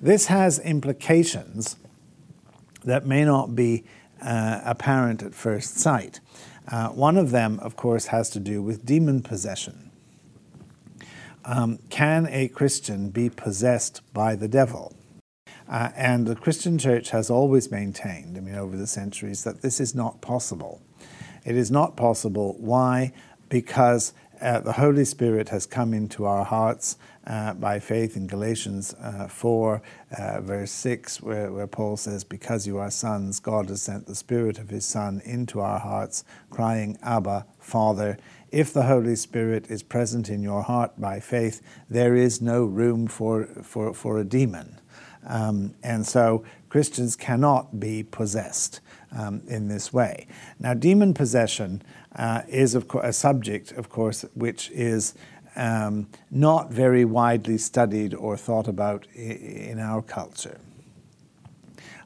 This 0.01 0.27
has 0.27 0.59
implications 0.59 1.77
that 2.85 3.07
may 3.07 3.25
not 3.25 3.55
be 3.55 3.85
uh, 4.21 4.61
apparent 4.65 5.23
at 5.23 5.35
first 5.35 5.79
sight. 5.79 6.21
Uh, 6.69 6.89
one 6.89 7.17
of 7.17 7.31
them, 7.31 7.59
of 7.61 7.77
course, 7.77 8.07
has 8.07 8.31
to 8.31 8.41
do 8.41 8.63
with 8.63 8.87
demon 8.87 9.23
possession. 9.23 9.91
Um, 11.45 11.79
can 11.91 12.27
a 12.31 12.49
Christian 12.49 13.11
be 13.11 13.29
possessed 13.29 14.01
by 14.15 14.35
the 14.35 14.49
devil? 14.49 14.95
Uh, 15.69 15.91
and 15.97 16.27
the 16.27 16.37
Christian 16.37 16.79
church 16.79 17.11
has 17.11 17.31
always 17.31 17.71
maintained, 17.71 18.37
I 18.37 18.41
mean, 18.41 18.55
over 18.55 18.77
the 18.77 18.87
centuries, 18.87 19.45
that 19.45 19.63
this 19.63 19.81
is 19.81 19.95
not 19.95 20.21
possible. 20.21 20.81
It 21.45 21.57
is 21.57 21.71
not 21.71 21.97
possible. 21.97 22.57
Why? 22.59 23.13
Because 23.49 24.13
uh, 24.41 24.61
the 24.61 24.73
Holy 24.73 25.05
Spirit 25.05 25.51
has 25.51 25.67
come 25.67 25.93
into 25.95 26.25
our 26.25 26.45
hearts 26.45 26.97
uh, 27.27 27.55
by 27.55 27.79
faith 27.79 28.17
in 28.17 28.27
Galatians 28.27 28.95
uh, 28.95 29.29
4, 29.29 29.83
uh, 30.19 30.41
verse 30.41 30.71
6, 30.71 31.23
where, 31.23 31.53
where 31.53 31.67
Paul 31.67 31.97
says, 31.97 32.25
Because 32.25 32.67
you 32.67 32.79
are 32.79 32.91
sons, 32.91 33.41
God 33.41 33.69
has 33.69 33.83
sent 33.83 34.07
the 34.07 34.15
Spirit 34.15 34.59
of 34.59 34.71
His 34.71 34.85
Son 34.85 35.23
into 35.25 35.61
our 35.61 35.79
hearts, 35.79 36.25
crying, 36.51 36.99
Abba, 37.03 37.47
Father. 37.59 38.19
If 38.51 38.73
the 38.73 38.85
Holy 38.85 39.17
Spirit 39.17 39.71
is 39.71 39.83
present 39.83 40.29
in 40.29 40.43
your 40.43 40.63
heart 40.63 41.01
by 41.01 41.21
faith, 41.21 41.61
there 41.89 42.15
is 42.15 42.41
no 42.41 42.65
room 42.65 43.07
for, 43.07 43.47
for, 43.63 43.95
for 43.95 44.19
a 44.19 44.25
demon. 44.25 44.81
Um, 45.27 45.75
and 45.83 46.07
so 46.07 46.45
Christians 46.69 47.17
cannot 47.17 47.81
be 47.81 48.03
possessed 48.03 48.81
um, 49.17 49.43
in 49.47 49.69
this 49.69 49.93
way. 49.93 50.27
Now, 50.59 50.75
demon 50.75 51.15
possession 51.15 51.83
uh, 52.17 52.43
is 52.49 52.75
of 52.75 52.89
co- 52.89 53.01
a 53.01 53.13
subject, 53.13 53.73
of 53.73 53.89
course, 53.89 54.25
which 54.35 54.71
is 54.71 55.15
um, 55.57 56.09
not 56.31 56.71
very 56.71 57.05
widely 57.05 57.59
studied 57.59 58.15
or 58.15 58.37
thought 58.37 58.69
about 58.69 59.07
in 59.15 59.79
our 59.79 60.03
culture. 60.03 60.59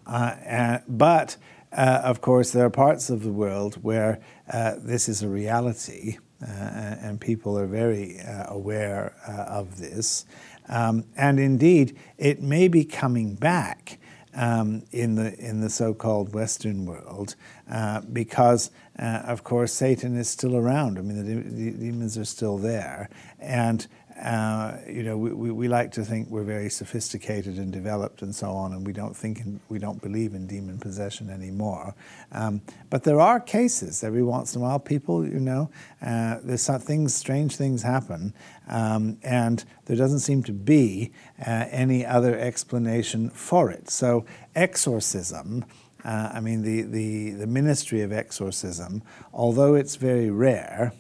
Uh, 0.09 0.35
uh, 0.49 0.78
but 0.88 1.37
uh, 1.73 2.00
of 2.02 2.21
course, 2.21 2.52
there 2.52 2.64
are 2.64 2.71
parts 2.71 3.11
of 3.11 3.23
the 3.23 3.33
world 3.33 3.75
where 3.83 4.21
uh, 4.50 4.75
this 4.78 5.09
is 5.09 5.23
a 5.23 5.28
reality, 5.28 6.17
and 6.40 7.21
people 7.21 7.59
are 7.59 7.67
very 7.67 8.21
aware 8.47 9.14
of 9.26 9.78
this. 9.78 10.25
Um, 10.69 11.05
and 11.17 11.40
indeed, 11.40 11.99
it 12.17 12.40
may 12.40 12.69
be 12.69 12.85
coming 12.85 13.35
back 13.35 13.99
um, 14.38 14.85
in 14.92 15.16
the 15.16 15.37
in 15.38 15.61
the 15.61 15.68
so-called 15.68 16.33
Western 16.33 16.87
world, 16.87 17.35
uh, 17.68 18.00
because 18.12 18.71
uh, 18.99 19.23
of 19.25 19.42
course 19.42 19.73
Satan 19.73 20.16
is 20.16 20.28
still 20.28 20.57
around. 20.57 20.97
I 20.97 21.02
mean, 21.02 21.25
the, 21.25 21.42
the 21.42 21.71
demons 21.73 22.16
are 22.16 22.25
still 22.25 22.57
there, 22.57 23.11
and 23.40 23.87
uh, 24.23 24.79
you 24.89 25.05
know, 25.05 25.17
we, 25.17 25.33
we, 25.33 25.51
we, 25.53 25.69
like 25.69 25.93
to 25.93 26.05
think 26.05 26.29
we're 26.29 26.43
very 26.43 26.69
sophisticated 26.69 27.57
and 27.57 27.73
developed 27.73 28.23
and 28.23 28.35
so 28.35 28.51
on, 28.51 28.73
and 28.73 28.85
we 28.85 28.93
don't 28.93 29.17
think 29.17 29.41
in, 29.41 29.61
we 29.69 29.79
don't 29.79 30.03
believe 30.03 30.35
in 30.35 30.47
demon 30.47 30.77
possession 30.79 31.31
anymore. 31.31 31.95
Um, 32.33 32.61
but 32.91 33.05
there 33.05 33.21
are 33.21 33.39
cases 33.39 34.03
every 34.03 34.25
once 34.25 34.57
in 34.57 34.61
a 34.61 34.65
while. 34.65 34.81
People, 34.81 35.25
you 35.25 35.39
know, 35.39 35.71
uh, 36.03 36.39
there's 36.43 36.63
some 36.63 36.81
things, 36.81 37.15
strange 37.15 37.57
things 37.57 37.83
happen, 37.83 38.35
um, 38.69 39.19
and 39.23 39.65
there 39.85 39.97
doesn't 39.97 40.21
seem 40.21 40.43
to 40.45 40.53
be 40.53 41.13
uh, 41.47 41.67
any 41.71 42.05
other 42.05 42.37
explanation 42.37 43.31
for 43.31 43.71
it. 43.71 43.89
So 43.89 44.27
exorcism. 44.57 45.65
Uh, 46.05 46.31
I 46.35 46.41
mean, 46.41 46.63
the, 46.63 46.83
the, 46.83 47.31
the 47.31 47.47
ministry 47.47 48.03
of 48.03 48.13
exorcism, 48.13 49.03
although 49.33 49.75
it's 49.75 49.97
very 49.97 50.31
rare, 50.31 50.93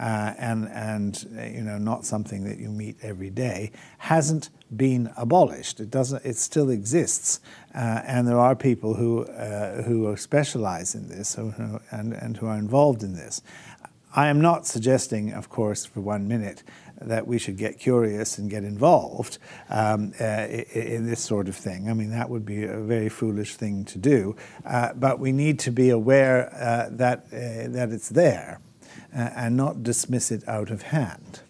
uh, 0.00 0.34
and, 0.38 0.66
and 0.68 1.26
you 1.54 1.60
know, 1.60 1.76
not 1.76 2.06
something 2.06 2.44
that 2.44 2.58
you 2.58 2.70
meet 2.70 2.96
every 3.02 3.28
day, 3.28 3.70
hasn't 3.98 4.48
been 4.74 5.12
abolished. 5.16 5.78
It, 5.78 5.90
doesn't, 5.90 6.24
it 6.24 6.36
still 6.36 6.70
exists. 6.70 7.40
Uh, 7.74 8.00
and 8.06 8.26
there 8.26 8.38
are 8.38 8.56
people 8.56 8.94
who, 8.94 9.24
uh, 9.24 9.82
who 9.82 10.16
specialize 10.16 10.94
in 10.94 11.08
this 11.08 11.34
who, 11.34 11.52
and, 11.90 12.14
and 12.14 12.36
who 12.38 12.46
are 12.46 12.56
involved 12.56 13.02
in 13.02 13.14
this. 13.14 13.42
I 14.16 14.28
am 14.28 14.40
not 14.40 14.66
suggesting, 14.66 15.32
of 15.32 15.50
course, 15.50 15.84
for 15.84 16.00
one 16.00 16.26
minute, 16.26 16.62
that 17.00 17.26
we 17.26 17.38
should 17.38 17.56
get 17.56 17.78
curious 17.78 18.38
and 18.38 18.50
get 18.50 18.64
involved 18.64 19.38
um, 19.68 20.12
uh, 20.20 20.24
in 20.24 21.06
this 21.06 21.20
sort 21.20 21.48
of 21.48 21.56
thing. 21.56 21.88
I 21.88 21.94
mean, 21.94 22.10
that 22.10 22.28
would 22.28 22.44
be 22.44 22.64
a 22.64 22.80
very 22.80 23.08
foolish 23.08 23.56
thing 23.56 23.84
to 23.86 23.98
do. 23.98 24.34
Uh, 24.64 24.94
but 24.94 25.18
we 25.18 25.32
need 25.32 25.58
to 25.60 25.70
be 25.70 25.90
aware 25.90 26.52
uh, 26.54 26.88
that, 26.92 27.26
uh, 27.32 27.70
that 27.72 27.90
it's 27.92 28.08
there 28.08 28.60
uh, 29.14 29.30
and 29.36 29.56
not 29.56 29.82
dismiss 29.82 30.30
it 30.30 30.46
out 30.48 30.70
of 30.70 30.82
hand. 30.82 31.40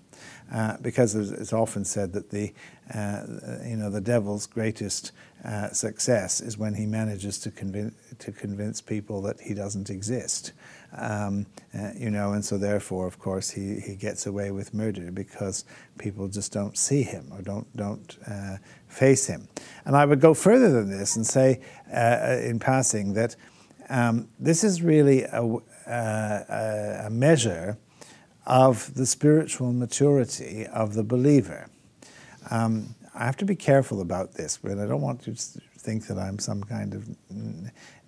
Uh, 0.52 0.76
because 0.83 1.14
it's 1.14 1.52
often 1.52 1.85
said 1.85 2.12
that 2.12 2.31
the, 2.31 2.52
uh, 2.93 3.23
you 3.64 3.76
know, 3.76 3.88
the 3.88 4.00
devil's 4.00 4.49
greatest 4.49 5.12
uh, 5.45 5.71
success 5.71 6.40
is 6.40 6.59
when 6.59 6.75
he 6.75 6.87
manages 6.87 7.38
to 7.38 7.52
convince, 7.52 7.95
to 8.19 8.33
convince 8.33 8.81
people 8.81 9.23
that 9.23 9.40
he 9.40 9.55
doesn't 9.55 9.90
exist. 9.90 10.50
Um, 10.93 11.47
uh, 11.73 11.90
you 11.97 12.11
know, 12.11 12.33
and 12.33 12.45
so 12.45 12.59
therefore, 12.59 13.07
of 13.07 13.17
course, 13.21 13.49
he, 13.49 13.79
he 13.79 13.95
gets 13.95 14.26
away 14.26 14.50
with 14.50 14.75
murder 14.75 15.12
because 15.12 15.64
people 15.99 16.27
just 16.27 16.53
don't 16.53 16.77
see 16.77 17.05
him 17.05 17.31
or 17.33 17.42
don't, 17.42 17.77
don't 17.77 18.18
uh, 18.29 18.57
face 18.88 19.29
him. 19.29 19.46
And 19.85 19.94
I 19.94 20.05
would 20.05 20.20
go 20.20 20.35
further 20.35 20.73
than 20.73 20.90
this 20.90 21.14
and 21.14 21.25
say, 21.25 21.61
in 21.92 22.59
passing, 22.59 23.12
that 23.14 23.37
um, 23.88 24.29
this 24.40 24.64
is 24.64 24.83
really 24.83 25.23
a, 25.25 25.59
uh, 25.87 27.07
a 27.07 27.11
measure 27.11 27.79
of 28.47 28.95
the 28.95 29.07
spiritual 29.07 29.73
maturity 29.73 30.66
of 30.66 30.95
the 30.95 31.05
believer. 31.05 31.69
Um, 32.51 32.95
I 33.14 33.25
have 33.25 33.37
to 33.38 33.45
be 33.45 33.57
careful 33.57 34.01
about 34.01 34.35
this, 34.35 34.57
but 34.57 34.79
I 34.79 34.87
don't 34.87 35.03
want 35.03 35.27
you 35.27 35.35
to 35.35 35.61
think 35.79 36.07
that 36.07 36.19
I'm 36.19 36.38
some 36.38 36.62
kind 36.62 36.95
of 36.95 37.09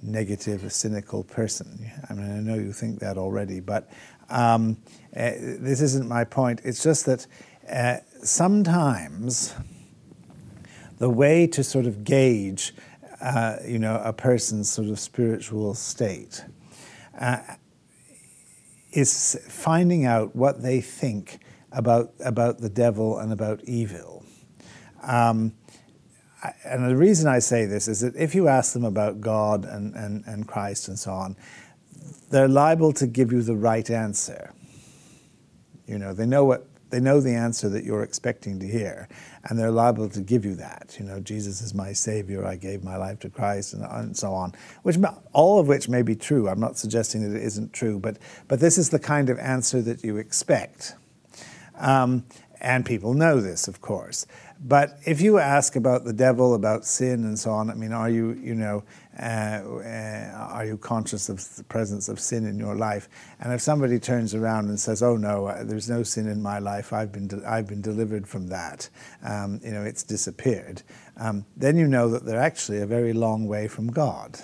negative, 0.02 0.72
cynical 0.72 1.24
person. 1.24 1.90
I 2.08 2.14
mean, 2.14 2.30
I 2.30 2.40
know 2.40 2.54
you 2.54 2.72
think 2.72 3.00
that 3.00 3.18
already, 3.18 3.60
but 3.60 3.90
um, 4.28 4.78
uh, 5.16 5.32
this 5.38 5.80
isn't 5.80 6.08
my 6.08 6.24
point. 6.24 6.60
It's 6.64 6.82
just 6.82 7.06
that 7.06 7.26
uh, 7.70 7.98
sometimes 8.22 9.54
the 10.98 11.10
way 11.10 11.46
to 11.48 11.64
sort 11.64 11.86
of 11.86 12.04
gauge, 12.04 12.74
uh, 13.20 13.56
you 13.66 13.78
know, 13.78 14.00
a 14.04 14.12
person's 14.12 14.70
sort 14.70 14.88
of 14.88 14.98
spiritual 14.98 15.74
state 15.74 16.44
uh, 17.18 17.38
is 18.92 19.38
finding 19.48 20.04
out 20.04 20.36
what 20.36 20.62
they 20.62 20.80
think 20.80 21.40
about, 21.72 22.12
about 22.24 22.58
the 22.58 22.68
devil 22.68 23.18
and 23.18 23.32
about 23.32 23.62
evil. 23.64 24.24
Um, 25.02 25.54
and 26.64 26.88
the 26.88 26.96
reason 26.96 27.28
I 27.28 27.38
say 27.38 27.66
this 27.66 27.88
is 27.88 28.00
that 28.00 28.16
if 28.16 28.34
you 28.34 28.48
ask 28.48 28.72
them 28.72 28.84
about 28.84 29.20
God 29.20 29.64
and, 29.64 29.94
and, 29.94 30.24
and 30.26 30.46
Christ 30.46 30.88
and 30.88 30.98
so 30.98 31.12
on, 31.12 31.36
they're 32.30 32.48
liable 32.48 32.92
to 32.94 33.06
give 33.06 33.32
you 33.32 33.42
the 33.42 33.54
right 33.54 33.88
answer. 33.88 34.52
You 35.86 35.98
know, 35.98 36.12
they 36.12 36.26
know 36.26 36.44
what 36.44 36.66
they 36.92 37.00
know 37.00 37.20
the 37.20 37.34
answer 37.34 37.68
that 37.70 37.84
you're 37.84 38.04
expecting 38.04 38.60
to 38.60 38.66
hear, 38.68 39.08
and 39.44 39.58
they're 39.58 39.72
liable 39.72 40.08
to 40.10 40.20
give 40.20 40.44
you 40.44 40.54
that. 40.56 40.94
You 41.00 41.06
know, 41.06 41.18
Jesus 41.18 41.60
is 41.60 41.74
my 41.74 41.92
Savior. 41.92 42.46
I 42.46 42.54
gave 42.56 42.84
my 42.84 42.96
life 42.96 43.18
to 43.20 43.30
Christ, 43.30 43.72
and, 43.74 43.82
and 43.82 44.16
so 44.16 44.32
on. 44.32 44.52
Which 44.82 44.96
all 45.32 45.58
of 45.58 45.66
which 45.66 45.88
may 45.88 46.02
be 46.02 46.14
true. 46.14 46.48
I'm 46.48 46.60
not 46.60 46.78
suggesting 46.78 47.28
that 47.28 47.36
it 47.36 47.42
isn't 47.42 47.72
true, 47.72 47.98
but 47.98 48.18
but 48.46 48.60
this 48.60 48.78
is 48.78 48.90
the 48.90 49.00
kind 49.00 49.30
of 49.30 49.38
answer 49.38 49.82
that 49.82 50.04
you 50.04 50.18
expect. 50.18 50.94
Um, 51.78 52.24
and 52.60 52.86
people 52.86 53.14
know 53.14 53.40
this, 53.40 53.66
of 53.66 53.80
course. 53.80 54.26
But 54.64 54.98
if 55.04 55.20
you 55.20 55.38
ask 55.38 55.74
about 55.74 56.04
the 56.04 56.12
devil, 56.12 56.54
about 56.54 56.84
sin, 56.84 57.24
and 57.24 57.36
so 57.36 57.50
on, 57.50 57.68
I 57.68 57.74
mean, 57.74 57.92
are 57.92 58.08
you, 58.08 58.34
you 58.34 58.54
know, 58.54 58.84
are 59.18 60.64
you 60.64 60.78
conscious 60.78 61.28
of 61.28 61.56
the 61.56 61.64
presence 61.64 62.08
of 62.08 62.18
sin 62.18 62.46
in 62.46 62.58
your 62.58 62.74
life? 62.74 63.08
And 63.40 63.52
if 63.52 63.60
somebody 63.60 63.98
turns 63.98 64.34
around 64.34 64.68
and 64.68 64.78
says, 64.78 65.02
"Oh 65.02 65.16
no, 65.16 65.46
uh, 65.46 65.64
there's 65.64 65.90
no 65.90 66.02
sin 66.02 66.28
in 66.28 66.42
my 66.42 66.58
life. 66.58 66.92
I've 66.92 67.12
been 67.12 67.42
I've 67.46 67.66
been 67.66 67.82
delivered 67.82 68.26
from 68.26 68.48
that. 68.48 68.88
Um, 69.22 69.60
you 69.62 69.72
know, 69.72 69.82
it's 69.82 70.02
disappeared," 70.02 70.82
um, 71.16 71.44
then 71.56 71.76
you 71.76 71.86
know 71.86 72.08
that 72.08 72.24
they're 72.24 72.40
actually 72.40 72.80
a 72.80 72.86
very 72.86 73.12
long 73.12 73.46
way 73.46 73.68
from 73.68 73.88
God 73.88 74.38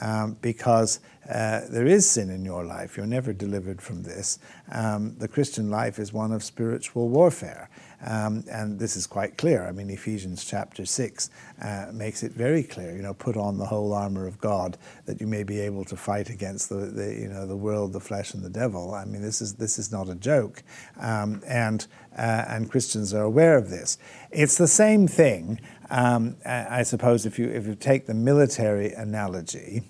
um, 0.00 0.36
because 0.40 1.00
uh, 1.28 1.60
there 1.70 1.86
is 1.86 2.08
sin 2.08 2.30
in 2.30 2.44
your 2.44 2.64
life. 2.64 2.96
You're 2.96 3.06
never 3.06 3.32
delivered 3.32 3.80
from 3.80 4.02
this. 4.02 4.38
Um, 4.70 5.16
the 5.18 5.28
Christian 5.28 5.70
life 5.70 5.98
is 5.98 6.12
one 6.12 6.32
of 6.32 6.42
spiritual 6.42 7.08
warfare. 7.08 7.68
Um, 8.04 8.44
and 8.50 8.78
this 8.78 8.96
is 8.96 9.06
quite 9.06 9.38
clear. 9.38 9.64
I 9.64 9.72
mean, 9.72 9.88
Ephesians 9.88 10.44
chapter 10.44 10.84
6 10.84 11.30
uh, 11.62 11.86
makes 11.92 12.22
it 12.22 12.32
very 12.32 12.62
clear, 12.62 12.96
you 12.96 13.02
know, 13.02 13.14
put 13.14 13.36
on 13.36 13.58
the 13.58 13.66
whole 13.66 13.92
armor 13.92 14.26
of 14.26 14.40
God 14.40 14.76
that 15.06 15.20
you 15.20 15.26
may 15.26 15.44
be 15.44 15.60
able 15.60 15.84
to 15.84 15.96
fight 15.96 16.28
against 16.28 16.68
the, 16.68 16.76
the 16.76 17.14
you 17.14 17.28
know, 17.28 17.46
the 17.46 17.56
world, 17.56 17.92
the 17.92 18.00
flesh, 18.00 18.34
and 18.34 18.42
the 18.42 18.50
devil. 18.50 18.94
I 18.94 19.04
mean, 19.04 19.22
this 19.22 19.40
is, 19.40 19.54
this 19.54 19.78
is 19.78 19.92
not 19.92 20.08
a 20.08 20.16
joke. 20.16 20.62
Um, 20.98 21.42
and, 21.46 21.86
uh, 22.16 22.44
and 22.48 22.70
Christians 22.70 23.14
are 23.14 23.22
aware 23.22 23.56
of 23.56 23.70
this. 23.70 23.98
It's 24.30 24.58
the 24.58 24.68
same 24.68 25.06
thing 25.06 25.60
um, 25.92 26.36
I 26.46 26.84
suppose 26.84 27.26
if 27.26 27.38
you, 27.38 27.50
if 27.50 27.66
you 27.66 27.74
take 27.74 28.06
the 28.06 28.14
military 28.14 28.92
analogy, 28.92 29.82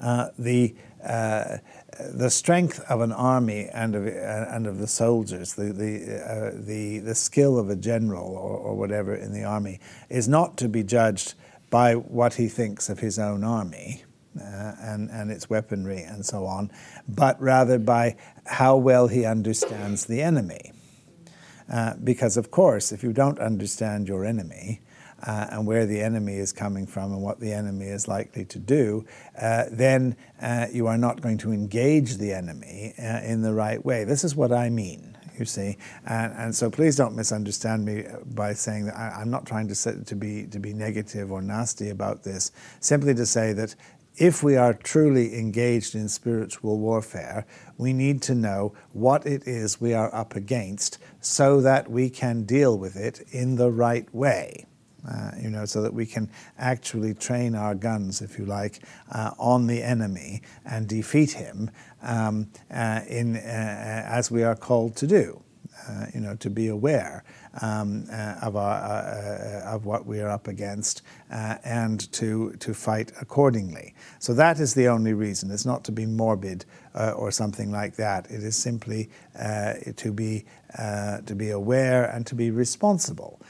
uh, 0.00 0.28
the, 0.38 0.74
uh, 1.04 1.58
the 2.10 2.30
strength 2.30 2.80
of 2.88 3.00
an 3.00 3.12
army 3.12 3.68
and 3.72 3.94
of, 3.94 4.06
and 4.06 4.66
of 4.66 4.78
the 4.78 4.86
soldiers, 4.86 5.54
the, 5.54 5.72
the, 5.72 6.22
uh, 6.22 6.50
the, 6.54 6.98
the 6.98 7.14
skill 7.14 7.58
of 7.58 7.70
a 7.70 7.76
general 7.76 8.36
or, 8.36 8.56
or 8.56 8.76
whatever 8.76 9.14
in 9.14 9.32
the 9.32 9.44
army, 9.44 9.80
is 10.08 10.28
not 10.28 10.56
to 10.58 10.68
be 10.68 10.82
judged 10.82 11.34
by 11.70 11.94
what 11.94 12.34
he 12.34 12.48
thinks 12.48 12.88
of 12.88 12.98
his 13.00 13.18
own 13.18 13.44
army. 13.44 14.04
Uh, 14.34 14.74
and, 14.80 15.10
and 15.10 15.30
its 15.30 15.50
weaponry 15.50 16.00
and 16.00 16.24
so 16.24 16.46
on, 16.46 16.70
but 17.06 17.38
rather 17.38 17.78
by 17.78 18.16
how 18.46 18.74
well 18.78 19.06
he 19.06 19.26
understands 19.26 20.06
the 20.06 20.22
enemy. 20.22 20.72
Uh, 21.70 21.92
because, 22.02 22.38
of 22.38 22.50
course, 22.50 22.92
if 22.92 23.02
you 23.02 23.12
don't 23.12 23.38
understand 23.38 24.08
your 24.08 24.24
enemy, 24.24 24.80
uh, 25.22 25.46
and 25.50 25.66
where 25.66 25.86
the 25.86 26.00
enemy 26.00 26.36
is 26.36 26.52
coming 26.52 26.86
from 26.86 27.12
and 27.12 27.22
what 27.22 27.40
the 27.40 27.52
enemy 27.52 27.86
is 27.86 28.08
likely 28.08 28.44
to 28.44 28.58
do, 28.58 29.04
uh, 29.40 29.64
then 29.70 30.16
uh, 30.40 30.66
you 30.72 30.86
are 30.86 30.98
not 30.98 31.20
going 31.20 31.38
to 31.38 31.52
engage 31.52 32.16
the 32.16 32.32
enemy 32.32 32.94
uh, 32.98 33.20
in 33.22 33.42
the 33.42 33.52
right 33.52 33.84
way. 33.84 34.04
This 34.04 34.24
is 34.24 34.34
what 34.34 34.52
I 34.52 34.68
mean 34.68 35.12
you 35.38 35.46
see. 35.46 35.78
And, 36.06 36.32
and 36.34 36.54
so 36.54 36.70
please 36.70 36.96
don't 36.96 37.16
misunderstand 37.16 37.84
me 37.84 38.04
by 38.26 38.52
saying 38.52 38.86
that 38.86 38.96
I, 38.96 39.22
am 39.22 39.30
not 39.30 39.46
trying 39.46 39.66
to, 39.68 40.04
to, 40.04 40.14
be, 40.14 40.46
to 40.46 40.58
be 40.58 40.72
negative 40.74 41.32
or 41.32 41.42
nasty 41.42 41.88
about 41.90 42.22
this, 42.22 42.52
simply 42.80 43.14
to 43.14 43.26
say 43.26 43.52
that 43.54 43.74
if 44.16 44.42
we 44.42 44.56
are 44.56 44.74
truly 44.74 45.38
engaged 45.38 45.94
in 45.94 46.08
spiritual 46.08 46.78
warfare, 46.78 47.46
we 47.78 47.92
need 47.92 48.20
to 48.22 48.34
know 48.34 48.74
what 48.92 49.26
it 49.26 49.48
is 49.48 49.80
we 49.80 49.94
are 49.94 50.14
up 50.14 50.36
against 50.36 50.98
so 51.20 51.60
that 51.62 51.90
we 51.90 52.10
can 52.10 52.44
deal 52.44 52.78
with 52.78 52.96
it 52.96 53.22
in 53.30 53.56
the 53.56 53.70
right 53.70 54.12
way. 54.14 54.66
Uh, 55.08 55.32
you 55.36 55.50
know, 55.50 55.64
so 55.64 55.82
that 55.82 55.92
we 55.92 56.06
can 56.06 56.30
actually 56.58 57.12
train 57.12 57.56
our 57.56 57.74
guns, 57.74 58.22
if 58.22 58.38
you 58.38 58.44
like, 58.44 58.78
uh, 59.10 59.32
on 59.36 59.66
the 59.66 59.82
enemy 59.82 60.40
and 60.64 60.86
defeat 60.86 61.32
him 61.32 61.70
um, 62.02 62.48
uh, 62.70 63.00
in, 63.08 63.34
uh, 63.34 63.40
as 64.06 64.30
we 64.30 64.44
are 64.44 64.54
called 64.54 64.94
to 64.94 65.06
do. 65.08 65.41
Uh, 65.88 66.06
you 66.14 66.20
know, 66.20 66.36
to 66.36 66.48
be 66.48 66.68
aware 66.68 67.24
um, 67.60 68.06
uh, 68.12 68.36
of, 68.40 68.54
our, 68.54 68.76
uh, 68.76 69.64
uh, 69.66 69.74
of 69.74 69.84
what 69.84 70.06
we 70.06 70.20
are 70.20 70.28
up 70.28 70.46
against 70.46 71.02
uh, 71.32 71.56
and 71.64 72.12
to, 72.12 72.52
to 72.60 72.72
fight 72.72 73.10
accordingly. 73.20 73.92
So 74.20 74.32
that 74.34 74.60
is 74.60 74.74
the 74.74 74.86
only 74.86 75.12
reason. 75.12 75.50
It's 75.50 75.66
not 75.66 75.82
to 75.84 75.92
be 75.92 76.06
morbid 76.06 76.64
uh, 76.94 77.12
or 77.16 77.32
something 77.32 77.72
like 77.72 77.96
that. 77.96 78.30
It 78.30 78.44
is 78.44 78.56
simply 78.56 79.10
to, 79.34 80.12
be, 80.12 80.44
to 80.76 81.34
be 81.36 81.50
aware 81.50 82.04
and 82.04 82.24
to 82.28 82.36
be 82.36 82.52
responsible. 82.52 83.40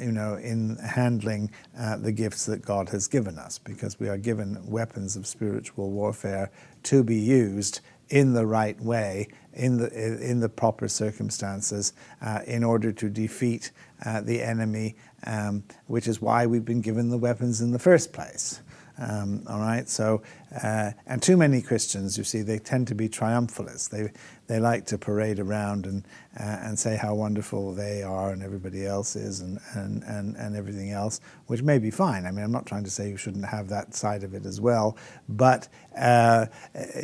you 0.00 0.12
know, 0.12 0.36
in 0.36 0.76
handling 0.76 1.50
the 1.98 2.12
gifts 2.12 2.46
that 2.46 2.62
God 2.64 2.88
has 2.90 3.08
given 3.08 3.38
us, 3.38 3.58
because 3.58 4.00
we 4.00 4.08
are 4.08 4.18
given 4.18 4.58
weapons 4.66 5.16
of 5.16 5.26
spiritual 5.26 5.90
warfare 5.90 6.50
to 6.84 7.04
be 7.04 7.16
used 7.16 7.80
in 8.10 8.32
the 8.32 8.46
right 8.46 8.80
way, 8.80 9.28
in 9.58 9.76
the, 9.76 9.90
in 10.22 10.40
the 10.40 10.48
proper 10.48 10.88
circumstances, 10.88 11.92
uh, 12.22 12.40
in 12.46 12.64
order 12.64 12.92
to 12.92 13.10
defeat 13.10 13.72
uh, 14.04 14.20
the 14.20 14.40
enemy, 14.40 14.96
um, 15.26 15.64
which 15.86 16.06
is 16.06 16.22
why 16.22 16.46
we've 16.46 16.64
been 16.64 16.80
given 16.80 17.10
the 17.10 17.18
weapons 17.18 17.60
in 17.60 17.72
the 17.72 17.78
first 17.78 18.12
place. 18.12 18.62
Um, 18.98 19.44
all 19.48 19.60
right, 19.60 19.88
so, 19.88 20.22
uh, 20.62 20.90
and 21.06 21.22
too 21.22 21.36
many 21.36 21.62
Christians, 21.62 22.18
you 22.18 22.24
see, 22.24 22.42
they 22.42 22.58
tend 22.58 22.88
to 22.88 22.94
be 22.94 23.08
triumphalists. 23.08 23.88
They, 23.88 24.10
they 24.48 24.58
like 24.58 24.86
to 24.86 24.98
parade 24.98 25.38
around 25.38 25.86
and, 25.86 26.04
uh, 26.38 26.42
and 26.62 26.78
say 26.78 26.96
how 26.96 27.14
wonderful 27.14 27.74
they 27.74 28.02
are 28.02 28.30
and 28.30 28.42
everybody 28.42 28.86
else 28.86 29.14
is 29.14 29.40
and, 29.40 29.60
and, 29.74 30.02
and, 30.04 30.36
and 30.36 30.56
everything 30.56 30.90
else, 30.90 31.20
which 31.46 31.62
may 31.62 31.78
be 31.78 31.90
fine. 31.90 32.26
I 32.26 32.32
mean, 32.32 32.44
I'm 32.44 32.50
not 32.50 32.66
trying 32.66 32.84
to 32.84 32.90
say 32.90 33.08
you 33.08 33.16
shouldn't 33.16 33.44
have 33.44 33.68
that 33.68 33.94
side 33.94 34.24
of 34.24 34.34
it 34.34 34.46
as 34.46 34.60
well, 34.60 34.96
but, 35.28 35.68
uh, 35.96 36.46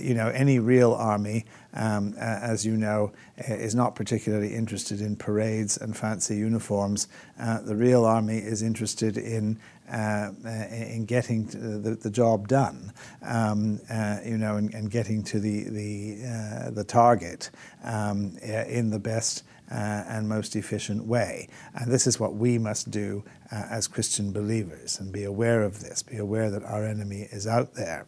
you 0.00 0.14
know, 0.14 0.28
any 0.28 0.58
real 0.58 0.94
army, 0.94 1.44
um, 1.74 2.14
as 2.14 2.64
you 2.64 2.76
know, 2.76 3.12
is 3.36 3.74
not 3.74 3.94
particularly 3.94 4.54
interested 4.54 5.00
in 5.00 5.16
parades 5.16 5.76
and 5.76 5.96
fancy 5.96 6.36
uniforms. 6.36 7.08
Uh, 7.38 7.60
the 7.60 7.76
real 7.76 8.04
army 8.04 8.38
is 8.38 8.62
interested 8.62 9.18
in 9.18 9.58
uh, 9.90 10.30
in 10.44 11.04
getting 11.04 11.46
the, 11.46 11.96
the, 12.00 12.10
job 12.10 12.48
done, 12.48 12.92
um, 13.22 13.80
uh, 13.90 14.18
you 14.24 14.38
know, 14.38 14.56
and, 14.56 14.72
and, 14.74 14.90
getting 14.90 15.22
to 15.22 15.38
the 15.38 15.64
the, 15.64 16.18
uh, 16.26 16.70
the 16.70 16.84
target 16.84 17.50
um, 17.84 18.36
in 18.38 18.90
the 18.90 18.98
best 18.98 19.44
uh, 19.70 19.74
and 20.08 20.28
most 20.28 20.56
efficient 20.56 21.04
way. 21.04 21.48
And 21.74 21.90
this 21.90 22.06
is 22.06 22.18
what 22.18 22.34
we 22.34 22.58
must 22.58 22.90
do 22.90 23.24
uh, 23.52 23.64
as 23.70 23.86
Christian 23.86 24.32
believers, 24.32 24.98
and 25.00 25.12
be 25.12 25.24
aware 25.24 25.62
of 25.62 25.80
this, 25.80 26.02
be 26.02 26.16
aware 26.16 26.50
that 26.50 26.64
our 26.64 26.86
enemy 26.86 27.28
is 27.30 27.46
out 27.46 27.74
there. 27.74 28.06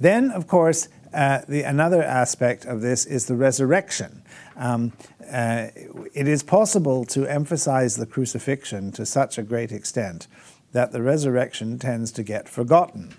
Then, 0.00 0.30
of 0.30 0.46
course, 0.46 0.88
uh, 1.14 1.42
the, 1.48 1.62
another 1.62 2.02
aspect 2.02 2.64
of 2.64 2.80
this 2.80 3.04
is 3.04 3.26
the 3.26 3.36
resurrection. 3.36 4.22
Um, 4.56 4.92
uh, 5.32 5.68
it 6.14 6.28
is 6.28 6.42
possible 6.42 7.04
to 7.06 7.26
emphasize 7.26 7.96
the 7.96 8.06
crucifixion 8.06 8.92
to 8.92 9.06
such 9.06 9.38
a 9.38 9.42
great 9.42 9.72
extent 9.72 10.26
that 10.72 10.92
the 10.92 11.02
resurrection 11.02 11.78
tends 11.78 12.10
to 12.12 12.22
get 12.22 12.48
forgotten. 12.48 13.14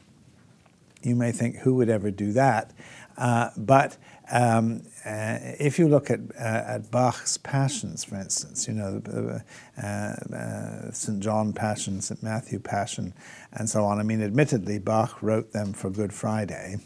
You 1.02 1.16
may 1.16 1.32
think, 1.32 1.58
who 1.58 1.76
would 1.76 1.90
ever 1.90 2.12
do 2.12 2.32
that? 2.34 2.72
Uh, 3.18 3.50
but 3.58 3.98
um, 4.32 4.84
uh, 5.06 5.38
if 5.60 5.78
you 5.78 5.88
look 5.88 6.10
at, 6.10 6.20
uh, 6.40 6.64
at 6.66 6.90
Bach's 6.90 7.38
Passions, 7.38 8.04
for 8.04 8.16
instance, 8.16 8.68
you 8.68 8.74
know, 8.74 9.42
uh, 9.78 9.86
uh, 9.86 10.92
St. 10.92 11.20
John 11.20 11.54
Passion, 11.54 12.02
St. 12.02 12.24
Matthew 12.24 12.60
Passion, 12.60 13.14
and 13.52 13.70
so 13.70 13.84
on. 13.84 14.00
I 14.00 14.04
mean, 14.04 14.24
admittedly, 14.24 14.80
Bach 14.80 15.22
wrote 15.22 15.52
them 15.52 15.74
for 15.74 15.90
Good 15.90 16.14
Friday. 16.14 16.78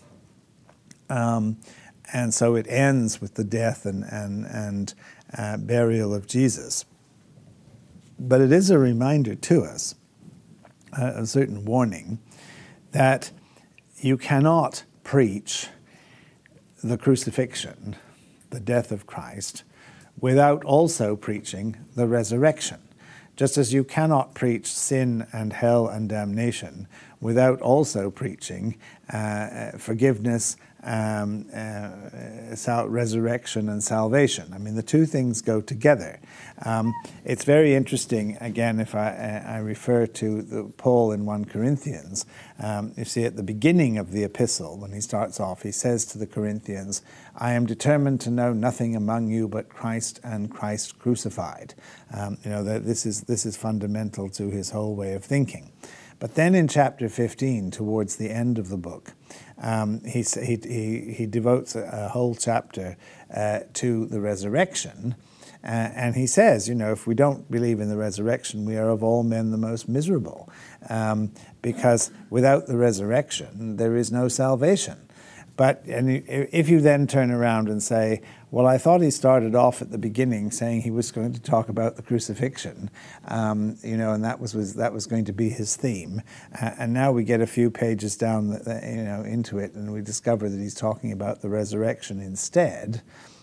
Um, 1.10 1.58
and 2.12 2.34
so 2.34 2.56
it 2.56 2.65
ends 2.69 3.21
with 3.21 3.36
the 3.36 3.43
death 3.43 3.86
and, 3.86 4.03
and, 4.03 4.45
and 4.45 4.93
uh, 5.38 5.58
burial 5.58 6.13
of 6.13 6.27
Jesus. 6.27 6.86
But 8.19 8.41
it 8.41 8.51
is 8.51 8.69
a 8.69 8.80
reminder 8.80 9.36
to 9.36 9.63
us 9.63 9.95
a 10.93 11.26
certain 11.26 11.65
warning 11.65 12.19
that 12.91 13.32
you 14.00 14.17
cannot 14.17 14.84
preach 15.04 15.67
the 16.84 16.97
crucifixion, 16.97 17.95
the 18.50 18.60
death 18.60 18.91
of 18.91 19.06
Christ, 19.06 19.63
without 20.19 20.63
also 20.63 21.15
preaching 21.15 21.78
the 21.95 22.08
resurrection. 22.08 22.80
Just 23.36 23.58
as 23.58 23.73
you 23.73 23.84
cannot 23.84 24.34
preach 24.34 24.65
sin 24.65 25.28
and 25.32 25.54
hell 25.54 25.88
and 25.88 26.10
damnation 26.10 26.88
without 27.21 27.62
also 27.62 28.10
preaching 28.10 28.78
uh, 29.12 29.71
forgiveness 29.78 30.58
um, 30.88 31.45
uh, 31.54 32.56
sal- 32.56 32.88
resurrection 32.88 33.67
and 33.67 33.84
salvation. 33.84 34.54
I 34.54 34.58
mean, 34.58 34.76
the 34.76 34.84
two 34.84 35.06
things 35.06 35.41
go 35.41 35.60
together. 35.60 36.19
Um, 36.65 36.93
it's 37.26 37.43
very 37.43 37.76
interesting, 37.76 38.38
again, 38.39 38.80
if 38.80 38.95
I, 38.95 39.10
uh, 39.10 39.52
I 39.52 39.58
refer 39.58 40.08
to 40.08 40.73
Paul 40.78 41.12
in 41.12 41.26
1 41.26 41.45
Corinthians. 41.45 42.26
Um, 42.60 42.93
you 42.95 43.06
see, 43.06 43.26
at 43.26 43.36
the 43.36 43.43
beginning 43.43 43.97
of 43.97 44.12
the 44.12 44.23
epistle, 44.23 44.78
when 44.78 44.93
he 44.93 45.02
starts 45.02 45.39
off, 45.39 45.63
he 45.63 45.71
says 45.71 46.06
to 46.06 46.17
the 46.17 46.26
Corinthians, 46.26 47.02
I 47.36 47.52
am 47.52 47.65
determined 47.65 48.21
to 48.21 48.32
know 48.32 48.54
nothing 48.54 48.95
among 48.95 49.30
you 49.30 49.47
but 49.47 49.69
Christ 49.69 50.21
and 50.23 50.50
Christ 50.50 50.97
crucified. 50.97 51.76
Um, 52.13 52.38
you 52.43 52.50
know, 52.50 52.63
that 52.63 52.86
this 52.86 53.06
is, 53.06 53.21
this 53.21 53.45
is 53.45 53.58
fundamental 53.58 54.30
to 54.30 54.50
his 54.50 54.71
whole 54.71 54.95
way 54.95 55.13
of 55.13 55.26
thinking. 55.26 55.71
But 56.19 56.36
then 56.36 56.56
in 56.56 56.67
chapter 56.67 57.10
15, 57.10 57.71
towards 57.71 58.15
the 58.15 58.32
end 58.32 58.58
of 58.58 58.69
the 58.69 58.78
book, 58.78 59.13
um, 59.60 60.02
he, 60.04 60.22
he, 60.22 61.13
he, 61.17 61.26
devotes 61.26 61.76
a, 61.76 62.10
whole 62.10 62.36
chapter 62.36 62.98
uh, 63.34 63.62
to 63.74 64.06
the 64.06 64.20
resurrection. 64.20 65.15
Uh, 65.63 65.89
and 65.96 66.15
he 66.15 66.28
says, 66.28 66.70
you 66.70 66.76
know, 66.76 66.91
if 66.91 67.08
we 67.08 67.15
don't 67.15 67.50
believe 67.50 67.80
in 67.80 67.89
the 67.89 67.98
resurrection, 67.98 68.65
we 68.65 68.78
are 68.78 68.89
of 68.89 69.04
all 69.04 69.24
men 69.24 69.52
the 69.52 69.58
most 69.58 69.89
miserable. 69.89 70.50
Um, 70.89 71.32
because 71.62 72.12
without 72.30 72.67
the 72.67 72.78
resurrection, 72.78 73.78
there 73.78 73.96
is 73.96 74.12
no 74.12 74.28
salvation. 74.28 75.07
But 75.58 75.84
and 75.86 76.24
if 76.30 76.70
you 76.70 76.80
then 76.80 77.08
turn 77.08 77.32
around 77.32 77.67
and 77.67 77.82
say, 77.82 78.22
well, 78.50 78.65
I 78.65 78.78
thought 78.78 79.02
he 79.02 79.12
started 79.12 79.56
off 79.56 79.82
at 79.82 79.91
the 79.91 79.98
beginning 79.98 80.52
saying 80.52 80.82
he 80.82 80.91
was 80.91 81.12
going 81.12 81.34
to 81.34 81.41
talk 81.41 81.67
about 81.67 81.98
the 81.98 82.02
crucifixion, 82.02 82.89
um, 83.28 83.76
you 83.84 83.98
know, 83.98 84.13
and 84.13 84.24
that 84.24 84.39
was, 84.39 84.56
was, 84.56 84.76
that 84.76 84.93
was 84.93 85.06
going 85.06 85.26
to 85.26 85.34
be 85.34 85.50
his 85.50 85.76
theme. 85.76 86.22
Uh, 86.62 86.72
and 86.80 86.93
now 86.93 87.12
we 87.12 87.26
get 87.26 87.41
a 87.41 87.48
few 87.48 87.70
pages 87.70 88.15
down, 88.15 88.50
the, 88.50 88.82
you 88.86 89.04
know, 89.04 89.24
into 89.24 89.58
it, 89.60 89.74
and 89.74 89.91
we 89.91 90.02
discover 90.02 90.48
that 90.48 90.58
he's 90.58 90.76
talking 90.76 91.12
about 91.12 91.41
the 91.41 91.50
resurrection 91.50 92.22
instead. 92.22 93.02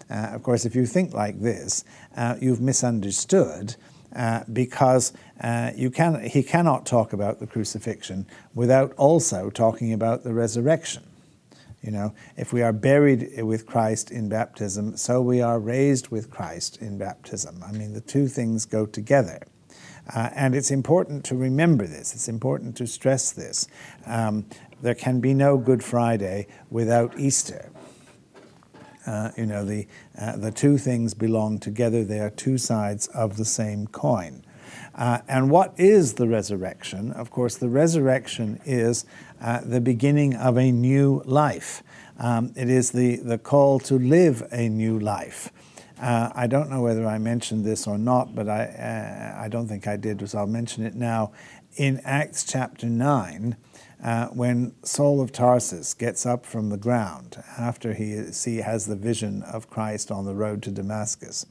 Uh, 0.09 0.31
of 0.33 0.43
course, 0.43 0.65
if 0.65 0.75
you 0.75 0.87
think 0.87 1.13
like 1.13 1.41
this, 1.41 1.85
uh, 2.17 2.37
you've 2.41 2.61
misunderstood. 2.61 3.77
Uh, 4.15 4.45
because 4.53 5.13
uh, 5.41 5.73
you 5.75 5.91
can, 5.91 6.23
he 6.23 6.41
cannot 6.41 6.87
talk 6.87 7.13
about 7.13 7.41
the 7.41 7.49
crucifixion 7.49 8.25
without 8.55 8.93
also 8.93 9.51
talking 9.51 9.93
about 9.93 10.23
the 10.23 10.33
resurrection. 10.33 11.03
You 11.85 11.91
know, 11.91 12.15
if 12.39 12.51
we 12.51 12.63
are 12.63 12.73
buried 12.73 13.43
with 13.43 13.67
Christ 13.67 14.11
in 14.11 14.31
baptism, 14.31 14.97
so 14.97 15.21
we 15.21 15.43
are 15.43 15.59
raised 15.59 16.09
with 16.09 16.31
Christ 16.31 16.79
in 16.81 16.97
baptism. 16.97 17.63
I 17.63 17.73
mean, 17.73 17.93
the 17.93 18.01
two 18.01 18.27
things 18.27 18.65
go 18.65 18.87
together. 18.87 19.47
Uh, 20.15 20.31
and 20.35 20.55
it's 20.55 20.71
important 20.71 21.25
to 21.27 21.37
remember 21.37 21.87
this. 21.87 22.15
It's 22.15 22.29
important 22.29 22.75
to 22.79 22.87
stress 22.87 23.33
this. 23.33 23.69
Um, 24.07 24.47
there 24.81 24.95
can 24.95 25.21
be 25.21 25.35
no 25.35 25.59
Good 25.59 25.85
Friday 25.85 26.47
without 26.71 27.19
Easter. 27.19 27.71
Uh, 29.07 29.33
you 29.37 29.45
know, 29.45 29.65
the, 29.65 29.87
uh, 30.19 30.37
the 30.37 30.51
two 30.51 30.79
things 30.79 31.13
belong 31.13 31.59
together. 31.59 32.03
They 32.03 32.21
are 32.21 32.31
two 32.31 32.57
sides 32.57 33.09
of 33.09 33.37
the 33.37 33.45
same 33.45 33.89
coin. 33.89 34.44
Uh, 34.95 35.19
and 35.27 35.51
what 35.51 35.75
is 35.77 36.15
the 36.15 36.29
resurrection? 36.29 37.11
Of 37.13 37.31
course, 37.31 37.57
the 37.57 37.69
resurrection 37.69 38.61
is 38.65 39.05
uh, 39.41 39.61
the 39.65 39.81
beginning 39.81 40.35
of 40.35 40.57
a 40.57 40.71
new 40.71 41.23
life. 41.25 41.83
Um, 42.19 42.53
it 42.57 42.71
is 42.71 42.93
the, 42.93 43.17
the 43.17 43.39
call 43.39 43.81
to 43.81 43.99
live 43.99 44.47
a 44.53 44.69
new 44.69 44.99
life. 44.99 45.51
Uh, 46.01 46.31
I 46.35 46.47
don't 46.47 46.71
know 46.71 46.83
whether 46.83 47.07
I 47.07 47.19
mentioned 47.19 47.65
this 47.65 47.87
or 47.87 47.99
not, 47.99 48.35
but 48.35 48.49
I, 48.49 48.65
uh, 48.67 49.43
I 49.43 49.49
don't 49.49 49.69
think 49.69 49.87
I 49.87 49.97
did, 49.97 50.29
so 50.29 50.39
I'll 50.39 50.47
mention 50.47 50.85
it 50.85 50.95
now. 50.95 51.33
in 51.77 52.01
Acts 52.05 52.45
chapter 52.45 52.87
9, 52.87 53.57
uh, 54.03 54.27
when 54.29 54.75
Saul 54.85 55.21
of 55.21 55.33
Tarsus 55.33 55.95
gets 55.95 56.27
up 56.27 56.45
from 56.45 56.69
the 56.69 56.77
ground 56.77 57.43
after 57.59 57.95
he 57.95 58.33
see, 58.33 58.59
has 58.59 58.87
the 58.87 58.97
vision 58.97 59.43
of 59.43 59.71
Christ 59.71 60.11
on 60.11 60.25
the 60.25 60.35
road 60.35 60.63
to 60.65 60.71
Damascus. 60.71 61.47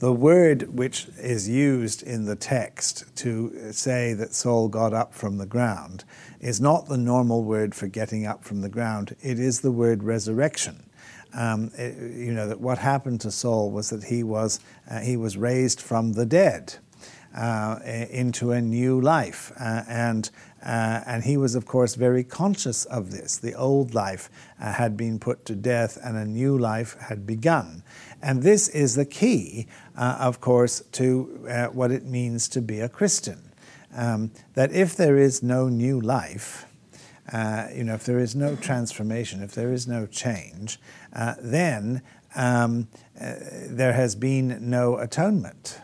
The 0.00 0.12
word 0.14 0.78
which 0.78 1.08
is 1.18 1.46
used 1.46 2.02
in 2.02 2.24
the 2.24 2.34
text 2.34 3.04
to 3.16 3.70
say 3.70 4.14
that 4.14 4.32
Saul 4.34 4.68
got 4.68 4.94
up 4.94 5.12
from 5.12 5.36
the 5.36 5.44
ground 5.44 6.04
is 6.40 6.58
not 6.58 6.88
the 6.88 6.96
normal 6.96 7.44
word 7.44 7.74
for 7.74 7.86
getting 7.86 8.24
up 8.24 8.42
from 8.42 8.62
the 8.62 8.70
ground, 8.70 9.14
it 9.20 9.38
is 9.38 9.60
the 9.60 9.70
word 9.70 10.02
resurrection. 10.02 10.88
Um, 11.34 11.70
it, 11.76 12.16
you 12.16 12.32
know 12.32 12.48
that 12.48 12.62
what 12.62 12.78
happened 12.78 13.20
to 13.20 13.30
Saul 13.30 13.70
was 13.70 13.90
that 13.90 14.04
he 14.04 14.22
was 14.22 14.58
uh, 14.90 15.00
he 15.00 15.18
was 15.18 15.36
raised 15.36 15.82
from 15.82 16.14
the 16.14 16.24
dead 16.24 16.76
uh, 17.36 17.78
into 17.84 18.52
a 18.52 18.60
new 18.62 18.98
life, 18.98 19.52
uh, 19.60 19.82
and 19.86 20.30
uh, 20.64 21.00
and 21.06 21.24
he 21.24 21.36
was, 21.36 21.54
of 21.54 21.64
course, 21.64 21.94
very 21.94 22.22
conscious 22.22 22.84
of 22.84 23.10
this. 23.10 23.38
The 23.38 23.54
old 23.54 23.94
life 23.94 24.28
uh, 24.60 24.72
had 24.72 24.96
been 24.96 25.18
put 25.18 25.46
to 25.46 25.54
death 25.54 25.98
and 26.02 26.16
a 26.16 26.26
new 26.26 26.58
life 26.58 26.96
had 27.00 27.26
begun. 27.26 27.82
And 28.20 28.42
this 28.42 28.68
is 28.68 28.94
the 28.94 29.06
key, 29.06 29.66
uh, 30.00 30.16
of 30.18 30.40
course, 30.40 30.80
to 30.92 31.46
uh, 31.46 31.66
what 31.66 31.92
it 31.92 32.06
means 32.06 32.48
to 32.48 32.62
be 32.62 32.80
a 32.80 32.88
Christian. 32.88 33.52
Um, 33.94 34.30
that 34.54 34.72
if 34.72 34.96
there 34.96 35.18
is 35.18 35.42
no 35.42 35.68
new 35.68 36.00
life, 36.00 36.64
uh, 37.30 37.66
you 37.74 37.84
know, 37.84 37.94
if 37.94 38.04
there 38.04 38.18
is 38.18 38.34
no 38.34 38.56
transformation, 38.56 39.42
if 39.42 39.52
there 39.52 39.72
is 39.72 39.86
no 39.86 40.06
change, 40.06 40.80
uh, 41.12 41.34
then 41.38 42.00
um, 42.34 42.88
there 43.14 43.92
has 43.92 44.14
been 44.14 44.70
no 44.70 44.96
atonement, 44.96 45.78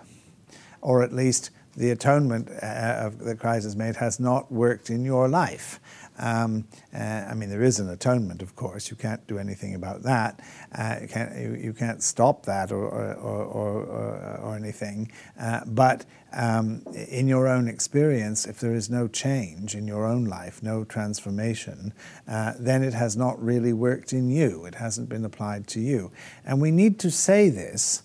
or 0.81 1.03
at 1.03 1.13
least 1.13 1.51
the 1.77 1.91
atonement 1.91 2.49
uh, 2.49 3.11
that 3.19 3.39
Christ 3.39 3.65
has 3.65 3.77
made 3.77 3.97
has 3.97 4.19
not 4.19 4.51
worked 4.51 4.89
in 4.89 5.05
your 5.05 5.29
life. 5.29 5.79
Um, 6.19 6.67
uh, 6.95 6.99
I 6.99 7.35
mean, 7.35 7.51
there 7.51 7.63
is 7.63 7.79
an 7.79 7.89
atonement, 7.89 8.43
of 8.43 8.57
course. 8.57 8.91
You 8.91 8.97
can't 8.97 9.27
do 9.27 9.39
anything 9.39 9.75
about 9.75 10.03
that. 10.03 10.41
Uh, 10.77 10.97
you, 11.03 11.09
can't, 11.09 11.37
you, 11.37 11.55
you, 11.55 11.73
can't 11.73 12.03
stop 12.03 12.47
that 12.47 12.73
or, 12.73 12.87
or, 12.87 13.45
or, 13.45 14.39
or 14.43 14.57
anything. 14.57 15.13
Uh, 15.39 15.61
but 15.67 16.05
um, 16.33 16.83
in 17.09 17.29
your 17.29 17.49
own 17.49 17.69
experience, 17.69 18.47
if 18.47 18.61
there 18.61 18.75
is 18.75 18.89
no 18.89 19.09
change 19.09 19.75
in 19.75 19.87
your 19.87 20.07
own 20.07 20.25
life, 20.25 20.63
no 20.63 20.85
transformation, 20.85 21.93
uh, 22.27 22.55
then 22.59 22.83
it 22.83 22.95
has 22.95 23.17
not 23.17 23.43
really 23.43 23.73
worked 23.73 24.13
in 24.13 24.31
you. 24.31 24.65
It 24.65 24.77
hasn't 24.77 25.09
been 25.09 25.25
applied 25.25 25.67
to 25.69 25.81
you. 25.81 26.13
And 26.45 26.61
we 26.61 26.71
need 26.71 26.99
to 27.01 27.11
say 27.11 27.51
this 27.51 28.03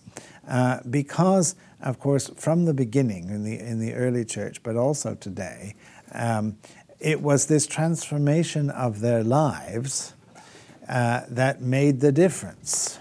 uh, 0.48 0.80
because 0.90 1.56
of 1.82 2.00
course, 2.00 2.30
from 2.36 2.66
the 2.66 2.74
beginning 2.74 3.30
in 3.30 3.44
the, 3.44 3.60
in 3.60 3.80
the 3.80 3.94
early 3.94 4.24
church, 4.24 4.62
but 4.64 4.76
also 4.76 5.16
today, 5.16 5.76
um, 6.14 6.58
it 7.02 7.22
was 7.22 7.48
this 7.48 7.66
transformation 7.66 8.70
of 8.70 9.00
their 9.00 9.24
lives 9.24 10.14
uh, 10.88 11.22
that 11.30 11.62
made 11.62 12.00
the 12.00 12.12
difference. 12.12 13.00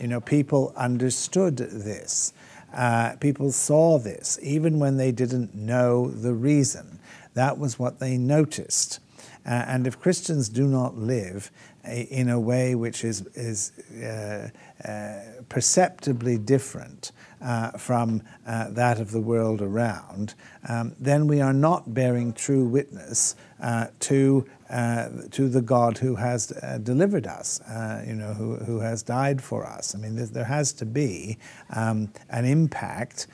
You 0.00 0.08
know, 0.08 0.20
people 0.20 0.74
understood 0.76 1.56
this. 1.56 2.32
Uh, 2.74 3.14
people 3.20 3.52
saw 3.52 3.98
this, 3.98 4.38
even 4.42 4.78
when 4.80 4.96
they 4.96 5.12
didn't 5.12 5.54
know 5.54 6.08
the 6.08 6.34
reason. 6.34 6.98
That 7.34 7.56
was 7.56 7.78
what 7.78 8.00
they 8.00 8.18
noticed. 8.18 8.98
Uh, 9.46 9.64
and 9.68 9.86
if 9.86 10.00
Christians 10.00 10.48
do 10.48 10.66
not 10.66 10.98
live 10.98 11.52
in 11.86 12.28
a 12.28 12.40
way 12.40 12.74
which 12.74 13.04
is, 13.04 13.26
is 13.34 13.72
uh, 14.02 14.48
uh, 14.84 15.20
perceptibly 15.48 16.38
different 16.38 17.12
uh, 17.40 17.70
from 17.72 18.22
uh, 18.46 18.70
that 18.70 18.98
of 18.98 19.10
the 19.10 19.20
world 19.20 19.62
around, 19.62 20.34
um, 20.68 20.94
then 20.98 21.26
we 21.26 21.40
are 21.40 21.52
not 21.52 21.92
bearing 21.92 22.32
true 22.32 22.64
witness 22.64 23.36
uh, 23.60 23.86
to, 24.00 24.46
uh, 24.70 25.08
to 25.30 25.48
the 25.48 25.62
God 25.62 25.98
who 25.98 26.16
has 26.16 26.52
uh, 26.62 26.78
delivered 26.78 27.26
us, 27.26 27.60
uh, 27.62 28.04
you 28.06 28.14
know, 28.14 28.34
who, 28.34 28.56
who 28.56 28.80
has 28.80 29.02
died 29.02 29.42
for 29.42 29.64
us. 29.64 29.94
I 29.94 29.98
mean, 29.98 30.16
there 30.16 30.44
has 30.44 30.72
to 30.74 30.86
be 30.86 31.38
um, 31.70 32.12
an 32.30 32.44
impact, 32.44 33.28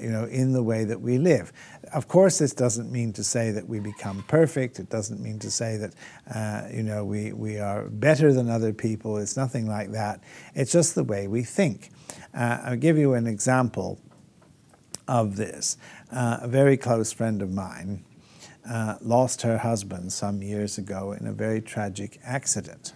you 0.00 0.10
know, 0.10 0.24
in 0.24 0.52
the 0.52 0.62
way 0.62 0.84
that 0.84 1.00
we 1.00 1.18
live. 1.18 1.52
Of 1.92 2.06
course, 2.06 2.38
this 2.38 2.52
doesn't 2.52 2.92
mean 2.92 3.12
to 3.14 3.24
say 3.24 3.50
that 3.50 3.68
we 3.68 3.80
become 3.80 4.24
perfect. 4.28 4.78
It 4.78 4.88
doesn't 4.88 5.20
mean 5.20 5.38
to 5.40 5.50
say 5.50 5.78
that, 5.78 6.72
you 6.72 6.82
know, 6.82 7.04
we, 7.04 7.32
we 7.32 7.58
are 7.58 7.88
better 7.88 8.32
than 8.32 8.48
other 8.48 8.72
people. 8.72 9.16
It's 9.18 9.36
nothing 9.36 9.66
like 9.66 9.92
that. 9.92 10.22
It's 10.54 10.72
just 10.72 10.94
the 10.94 11.04
way 11.04 11.26
we 11.26 11.42
think. 11.42 11.90
Uh, 12.34 12.58
I'll 12.62 12.76
give 12.76 12.98
you 12.98 13.14
an 13.14 13.26
example 13.26 13.98
of 15.06 15.36
this. 15.36 15.76
Uh, 16.12 16.38
a 16.42 16.48
very 16.48 16.76
close 16.76 17.12
friend 17.12 17.42
of 17.42 17.50
mine 17.50 18.04
uh, 18.68 18.96
lost 19.00 19.42
her 19.42 19.58
husband 19.58 20.12
some 20.12 20.42
years 20.42 20.78
ago 20.78 21.12
in 21.12 21.26
a 21.26 21.32
very 21.32 21.60
tragic 21.60 22.20
accident. 22.24 22.92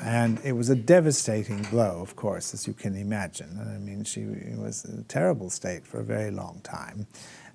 And 0.00 0.38
it 0.44 0.52
was 0.52 0.70
a 0.70 0.76
devastating 0.76 1.62
blow, 1.62 2.00
of 2.00 2.14
course, 2.14 2.54
as 2.54 2.68
you 2.68 2.72
can 2.72 2.94
imagine. 2.94 3.58
I 3.60 3.78
mean, 3.78 4.04
she 4.04 4.24
was 4.56 4.84
in 4.84 5.00
a 5.00 5.02
terrible 5.02 5.50
state 5.50 5.86
for 5.86 5.98
a 5.98 6.04
very 6.04 6.30
long 6.30 6.60
time. 6.62 7.06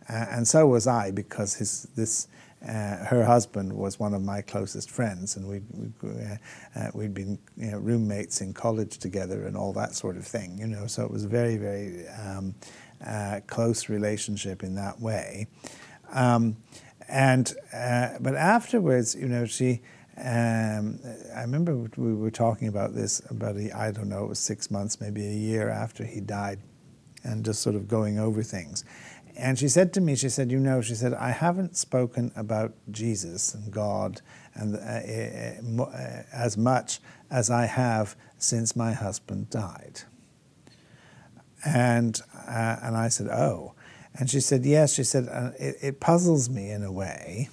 Uh, 0.10 0.26
and 0.30 0.48
so 0.48 0.68
was 0.68 0.86
I, 0.86 1.12
because 1.12 1.56
his, 1.56 1.88
this 1.96 2.28
uh, 2.68 3.06
her 3.06 3.26
husband 3.26 3.74
was 3.74 4.00
one 4.00 4.14
of 4.14 4.22
my 4.22 4.42
closest 4.42 4.90
friends, 4.90 5.36
and 5.36 5.48
we'd, 5.48 5.64
we'd, 5.72 5.94
uh, 6.04 6.36
uh, 6.80 6.92
we'd 6.94 7.14
been 7.14 7.38
you 7.58 7.72
know, 7.72 7.78
roommates 7.78 8.42
in 8.42 8.54
college 8.54 8.98
together 8.98 9.46
and 9.46 9.58
all 9.58 9.74
that 9.74 9.96
sort 9.96 10.16
of 10.16 10.26
thing, 10.26 10.58
you 10.58 10.68
know. 10.68 10.88
So 10.88 11.04
it 11.04 11.12
was 11.12 11.26
a 11.26 11.28
very, 11.28 11.58
very 11.58 12.08
um, 12.08 12.56
uh, 13.06 13.42
close 13.48 13.90
relationship 13.90 14.64
in 14.64 14.76
that 14.76 15.00
way. 15.00 15.48
Um, 16.14 16.56
and 17.08 17.54
uh, 17.74 18.10
but 18.20 18.36
afterwards, 18.36 19.16
you 19.16 19.28
know, 19.28 19.46
she. 19.46 19.82
Um, 20.16 21.00
I 21.36 21.42
remember 21.42 21.76
we 21.98 22.14
were 22.14 22.30
talking 22.30 22.68
about 22.68 22.94
this 22.94 23.20
about 23.32 23.58
a, 23.58 23.76
I 23.76 23.90
don't 23.90 24.10
know, 24.10 24.26
it 24.26 24.30
was 24.30 24.38
six 24.38 24.70
months, 24.70 25.02
maybe 25.02 25.26
a 25.26 25.34
year 25.34 25.70
after 25.70 26.04
he 26.06 26.20
died, 26.20 26.60
and 27.24 27.44
just 27.44 27.64
sort 27.64 27.76
of 27.76 27.88
going 27.88 28.20
over 28.20 28.44
things. 28.44 28.86
And 29.36 29.58
she 29.58 29.68
said 29.68 29.92
to 29.94 30.02
me, 30.02 30.16
she 30.16 30.30
said, 30.30 30.52
You 30.52 30.60
know, 30.60 30.82
she 30.82 30.94
said, 30.94 31.14
I 31.14 31.32
haven't 31.32 31.76
spoken 31.76 32.32
about 32.36 32.74
Jesus 32.92 33.56
and 33.56 33.72
God 33.72 34.22
and, 34.54 34.76
uh, 34.76 35.84
uh, 35.84 36.24
as 36.32 36.58
much 36.58 37.00
as 37.32 37.50
I 37.50 37.66
have 37.66 38.16
since 38.38 38.76
my 38.76 38.94
husband 38.94 39.50
died. 39.50 40.02
And, 41.66 42.20
uh, 42.48 42.78
and 42.84 42.96
I 42.96 43.08
said, 43.08 43.28
Oh. 43.28 43.74
And 44.16 44.30
she 44.30 44.40
said, 44.40 44.66
Yes. 44.66 44.94
She 44.94 45.04
said, 45.04 45.28
uh, 45.30 45.52
it, 45.60 45.76
it, 45.82 46.00
puzzles 46.00 46.50
me 46.50 46.70
in 46.70 46.84
a 46.84 46.92
way. 46.92 47.50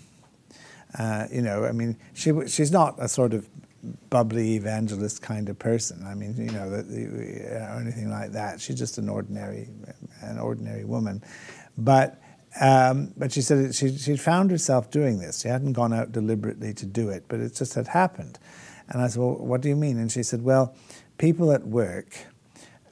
Uh, 0.98 1.26
you 1.32 1.42
know, 1.42 1.64
I 1.64 1.72
mean, 1.72 1.96
she, 2.14 2.32
she's 2.46 2.72
not 2.72 2.96
a 2.98 3.08
sort 3.08 3.32
of 3.32 3.48
bubbly 4.10 4.56
evangelist 4.56 5.22
kind 5.22 5.48
of 5.48 5.58
person. 5.58 6.04
I 6.06 6.14
mean, 6.14 6.34
you 6.36 6.50
know, 6.50 6.68
or 6.68 7.80
anything 7.80 8.10
like 8.10 8.32
that. 8.32 8.60
She's 8.60 8.76
just 8.76 8.98
an 8.98 9.08
ordinary, 9.08 9.68
an 10.20 10.38
ordinary 10.38 10.84
woman. 10.84 11.22
But 11.78 12.20
um, 12.60 13.14
but 13.16 13.32
she 13.32 13.42
said 13.42 13.74
she 13.74 13.96
she 13.96 14.16
found 14.16 14.50
herself 14.50 14.90
doing 14.90 15.20
this. 15.20 15.40
She 15.40 15.48
hadn't 15.48 15.74
gone 15.74 15.92
out 15.92 16.12
deliberately 16.12 16.74
to 16.74 16.86
do 16.86 17.08
it, 17.08 17.24
but 17.28 17.40
it 17.40 17.54
just 17.54 17.74
had 17.74 17.86
happened. 17.88 18.38
And 18.88 19.00
I 19.00 19.06
said, 19.06 19.22
well, 19.22 19.36
what 19.36 19.60
do 19.60 19.68
you 19.68 19.76
mean? 19.76 19.98
And 19.98 20.10
she 20.10 20.24
said, 20.24 20.42
well, 20.42 20.74
people 21.16 21.52
at 21.52 21.64
work 21.64 22.18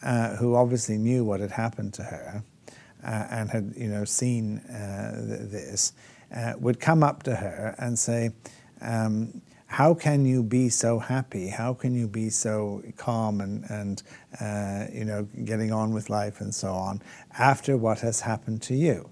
uh, 0.03 0.37
who 0.37 0.55
obviously 0.55 0.97
knew 0.97 1.25
what 1.25 1.41
had 1.41 1.51
happened 1.51 1.93
to 1.95 2.05
her 2.05 2.35
uh, 2.37 2.41
and 3.31 3.51
had 3.51 3.75
you 3.77 3.89
know 3.89 4.05
seen 4.05 4.59
uh, 4.59 5.27
th- 5.27 5.51
this 5.51 5.93
uh, 6.35 6.55
would 6.59 6.81
come 6.81 7.03
up 7.03 7.23
to 7.25 7.37
her 7.37 7.75
and 7.79 7.99
say. 7.99 8.31
Um, 8.81 9.43
how 9.71 9.93
can 9.93 10.25
you 10.25 10.43
be 10.43 10.71
so 10.71 10.99
happy? 10.99 11.49
How 11.49 11.75
can 11.75 11.95
you 11.95 12.09
be 12.09 12.31
so 12.31 12.83
calm 12.97 13.43
and, 13.43 13.65
and 13.69 14.03
uh, 14.41 14.87
you 14.91 15.05
know, 15.05 15.29
getting 15.45 15.73
on 15.73 15.93
with 15.93 16.09
life 16.09 16.41
and 16.41 16.55
so 16.55 16.73
on 16.73 17.03
after 17.39 17.77
what 17.77 18.01
has 18.01 18.23
happened 18.23 18.63
to 18.63 18.75
you? 18.75 19.11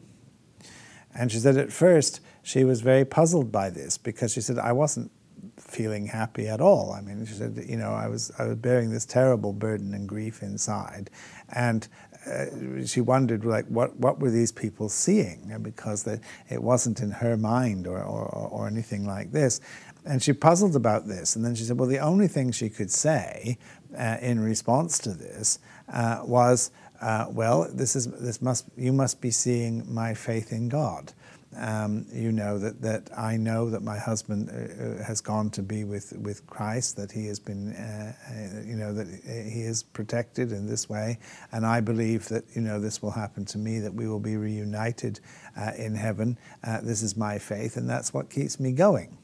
And 1.15 1.31
she 1.31 1.39
said 1.39 1.59
at 1.59 1.73
first 1.73 2.21
she 2.43 2.65
was 2.65 2.81
very 2.81 3.05
puzzled 3.05 3.53
by 3.53 3.69
this 3.69 3.99
because 3.99 4.33
she 4.33 4.41
said, 4.41 4.59
I 4.59 4.73
wasn't 4.73 5.11
feeling 5.59 6.07
happy 6.07 6.49
at 6.49 6.61
all. 6.61 6.93
I 6.93 7.01
mean, 7.01 7.27
she 7.27 7.35
said, 7.35 7.63
you 7.69 7.77
know, 7.77 7.91
I 7.91 8.09
was, 8.09 8.33
I 8.39 8.47
was 8.47 8.57
bearing 8.57 8.91
this 8.91 9.05
terrible 9.05 9.53
burden 9.53 9.93
and 9.95 10.09
grief 10.09 10.43
inside. 10.43 11.11
And 11.51 11.87
uh, 12.27 12.85
she 12.87 13.01
wondered, 13.01 13.45
like, 13.45 13.67
what, 13.67 13.97
what 13.97 14.19
were 14.19 14.31
these 14.31 14.53
people 14.53 14.89
seeing? 14.89 15.53
Because 15.63 16.03
the, 16.03 16.21
it 16.51 16.63
wasn't 16.63 17.01
in 17.01 17.11
her 17.11 17.37
mind 17.37 17.87
or, 17.87 17.99
or, 17.99 18.27
or 18.29 18.67
anything 18.67 19.07
like 19.07 19.33
this. 19.33 19.61
And 20.05 20.23
she 20.23 20.33
puzzled 20.33 20.77
about 20.77 21.09
this. 21.09 21.37
And 21.37 21.45
then 21.45 21.55
she 21.55 21.65
said, 21.65 21.79
well, 21.79 21.89
the 21.89 21.99
only 21.99 22.29
thing 22.29 22.53
she 22.53 22.69
could 22.69 22.91
say 22.91 23.59
uh, 23.97 24.17
in 24.21 24.41
response 24.41 24.99
to 25.01 25.11
this 25.11 25.59
uh, 25.89 26.21
was, 26.25 26.71
uh, 27.01 27.27
well, 27.31 27.69
this 27.73 27.97
is, 27.97 28.07
this 28.07 28.41
must, 28.41 28.67
you 28.77 28.93
must 28.93 29.21
be 29.21 29.31
seeing 29.31 29.85
my 29.93 30.15
faith 30.15 30.53
in 30.53 30.69
God. 30.69 31.13
Um, 31.59 32.07
you 32.13 32.33
know 32.33 32.59
that, 32.59 32.83
that 32.83 33.11
I 33.17 33.37
know 33.37 33.71
that 33.71 33.83
my 33.83 33.99
husband 33.99 34.51
uh, 34.51 35.01
uh 35.01 35.05
has 35.05 35.21
gone 35.21 35.51
to 35.51 35.63
be 35.63 35.85
with, 35.85 36.13
with 36.19 36.47
Christ, 36.47 36.97
that 36.97 37.13
he 37.13 37.27
has 37.27 37.39
been, 37.39 37.73
uh, 37.73 38.13
uh, 38.29 38.61
you 38.65 38.77
know, 38.77 38.93
that 38.93 39.07
he 39.07 39.63
is 39.63 39.83
protected 39.83 40.53
in 40.53 40.67
this 40.67 40.89
way, 40.89 41.19
and 41.53 41.67
I 41.67 41.81
believe 41.81 42.29
that 42.29 42.45
you 42.55 42.63
know 42.63 42.81
this 42.81 43.03
will 43.03 43.11
happen 43.11 43.45
to 43.47 43.59
me, 43.59 43.81
that 43.81 43.95
we 43.95 44.09
will 44.09 44.21
be 44.21 44.37
reunited 44.37 45.21
uh, 45.57 45.73
in 45.77 45.95
heaven. 45.95 46.39
Uh, 46.63 46.81
this 46.83 47.03
is 47.03 47.17
my 47.17 47.39
faith, 47.39 47.77
and 47.77 47.89
that's 47.89 48.13
what 48.13 48.31
keeps 48.31 48.61
me 48.61 48.73
going. 48.73 49.17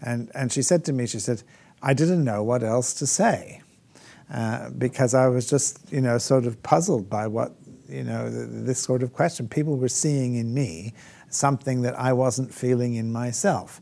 And 0.00 0.30
and 0.34 0.52
she 0.52 0.62
said 0.62 0.84
to 0.86 0.92
me, 0.92 1.06
she 1.06 1.20
said, 1.20 1.42
I 1.82 1.94
didn't 1.94 2.24
know 2.24 2.42
what 2.42 2.62
else 2.62 2.94
to 2.94 3.06
say. 3.06 3.62
because 4.78 5.14
I 5.14 5.28
was 5.28 5.48
just, 5.48 5.92
you 5.92 6.00
know, 6.00 6.18
sort 6.18 6.46
of 6.46 6.62
puzzled 6.62 7.08
by 7.08 7.26
what 7.26 7.52
you 7.88 8.02
know, 8.02 8.28
this 8.30 8.80
sort 8.80 9.02
of 9.02 9.12
question. 9.12 9.48
People 9.48 9.76
were 9.76 9.88
seeing 9.88 10.34
in 10.34 10.52
me 10.52 10.92
something 11.28 11.82
that 11.82 11.98
I 11.98 12.12
wasn't 12.12 12.52
feeling 12.52 12.94
in 12.94 13.12
myself. 13.12 13.80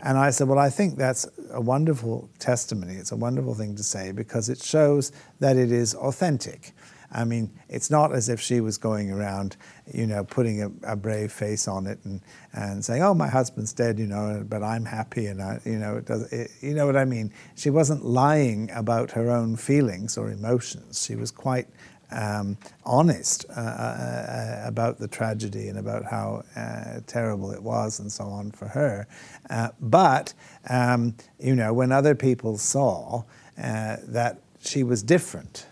And 0.00 0.16
I 0.16 0.30
said, 0.30 0.48
Well, 0.48 0.58
I 0.58 0.70
think 0.70 0.96
that's 0.96 1.28
a 1.50 1.60
wonderful 1.60 2.30
testimony. 2.38 2.94
It's 2.94 3.12
a 3.12 3.16
wonderful 3.16 3.54
thing 3.54 3.74
to 3.76 3.82
say 3.82 4.12
because 4.12 4.48
it 4.48 4.62
shows 4.62 5.12
that 5.40 5.56
it 5.56 5.72
is 5.72 5.94
authentic. 5.94 6.72
I 7.10 7.24
mean, 7.24 7.50
it's 7.68 7.90
not 7.90 8.14
as 8.14 8.28
if 8.28 8.38
she 8.38 8.60
was 8.60 8.76
going 8.76 9.10
around, 9.10 9.56
you 9.92 10.06
know, 10.06 10.24
putting 10.24 10.62
a, 10.62 10.92
a, 10.92 10.94
brave 10.94 11.32
face 11.32 11.66
on 11.66 11.86
it 11.86 11.98
and, 12.04 12.20
and 12.52 12.84
saying, 12.84 13.02
"Oh, 13.02 13.14
my 13.14 13.28
husband's 13.28 13.72
dead," 13.72 13.98
you 13.98 14.06
know, 14.06 14.44
but 14.46 14.62
I'm 14.62 14.84
happy, 14.84 15.26
and 15.26 15.40
I, 15.40 15.58
you 15.64 15.78
know, 15.78 15.96
it 15.96 16.04
does. 16.04 16.30
It, 16.30 16.50
you 16.60 16.74
know 16.74 16.84
what 16.84 16.96
I 16.96 17.06
mean? 17.06 17.32
She 17.56 17.70
wasn't 17.70 18.04
lying 18.04 18.70
about 18.72 19.12
her 19.12 19.30
own 19.30 19.56
feelings 19.56 20.18
or 20.18 20.30
emotions. 20.30 21.02
She 21.02 21.16
was 21.16 21.30
quite 21.30 21.68
um, 22.10 22.56
honest 22.84 23.44
uh, 23.50 23.60
uh, 23.60 23.62
uh, 23.62 24.62
about 24.66 24.98
the 24.98 25.08
tragedy 25.08 25.68
and 25.68 25.78
about 25.78 26.04
how 26.04 26.42
uh, 26.56 27.00
terrible 27.06 27.52
it 27.52 27.62
was 27.62 28.00
and 28.00 28.10
so 28.10 28.24
on 28.24 28.50
for 28.50 28.68
her. 28.68 29.06
Uh, 29.50 29.68
but, 29.80 30.34
um, 30.68 31.14
you 31.38 31.54
know, 31.54 31.72
when 31.72 31.92
other 31.92 32.14
people 32.14 32.58
saw 32.58 33.22
uh, 33.62 33.96
that 34.04 34.40
she 34.60 34.82
was 34.82 35.02
different, 35.02 35.66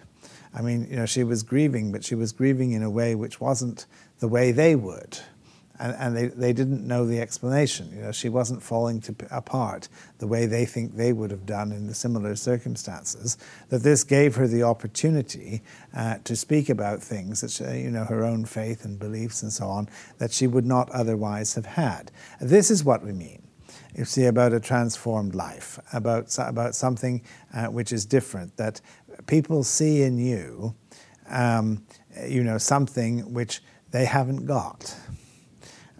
I 0.54 0.62
mean, 0.62 0.86
you 0.90 0.96
know, 0.96 1.06
she 1.06 1.24
was 1.24 1.42
grieving, 1.42 1.92
but 1.92 2.04
she 2.04 2.14
was 2.14 2.32
grieving 2.32 2.72
in 2.72 2.82
a 2.82 2.90
way 2.90 3.14
which 3.14 3.40
wasn't 3.40 3.86
the 4.18 4.28
way 4.28 4.52
they 4.52 4.74
would 4.74 5.18
and, 5.78 5.94
and 5.98 6.16
they, 6.16 6.26
they 6.28 6.52
didn't 6.52 6.86
know 6.86 7.06
the 7.06 7.20
explanation. 7.20 7.90
You 7.94 8.02
know, 8.02 8.12
she 8.12 8.28
wasn't 8.28 8.62
falling 8.62 9.00
to, 9.02 9.14
apart 9.30 9.88
the 10.18 10.26
way 10.26 10.46
they 10.46 10.64
think 10.64 10.96
they 10.96 11.12
would 11.12 11.30
have 11.30 11.46
done 11.46 11.72
in 11.72 11.86
the 11.86 11.94
similar 11.94 12.36
circumstances. 12.36 13.36
That 13.68 13.82
this 13.82 14.04
gave 14.04 14.36
her 14.36 14.46
the 14.46 14.62
opportunity 14.62 15.62
uh, 15.94 16.18
to 16.24 16.36
speak 16.36 16.68
about 16.68 17.02
things 17.02 17.40
that 17.40 17.50
she, 17.50 17.64
you 17.64 17.90
know 17.90 18.04
her 18.04 18.24
own 18.24 18.44
faith 18.44 18.84
and 18.84 18.98
beliefs 18.98 19.42
and 19.42 19.52
so 19.52 19.66
on 19.66 19.88
that 20.18 20.32
she 20.32 20.46
would 20.46 20.66
not 20.66 20.90
otherwise 20.90 21.54
have 21.54 21.66
had. 21.66 22.10
This 22.40 22.70
is 22.70 22.84
what 22.84 23.04
we 23.04 23.12
mean. 23.12 23.42
You 23.94 24.04
see 24.04 24.26
about 24.26 24.52
a 24.52 24.60
transformed 24.60 25.34
life, 25.34 25.78
about 25.92 26.36
about 26.38 26.74
something 26.74 27.22
uh, 27.54 27.66
which 27.66 27.92
is 27.92 28.04
different. 28.04 28.56
That 28.56 28.80
people 29.26 29.64
see 29.64 30.02
in 30.02 30.18
you, 30.18 30.74
um, 31.28 31.84
you 32.26 32.44
know, 32.44 32.58
something 32.58 33.32
which 33.32 33.62
they 33.90 34.04
haven't 34.04 34.46
got. 34.46 34.94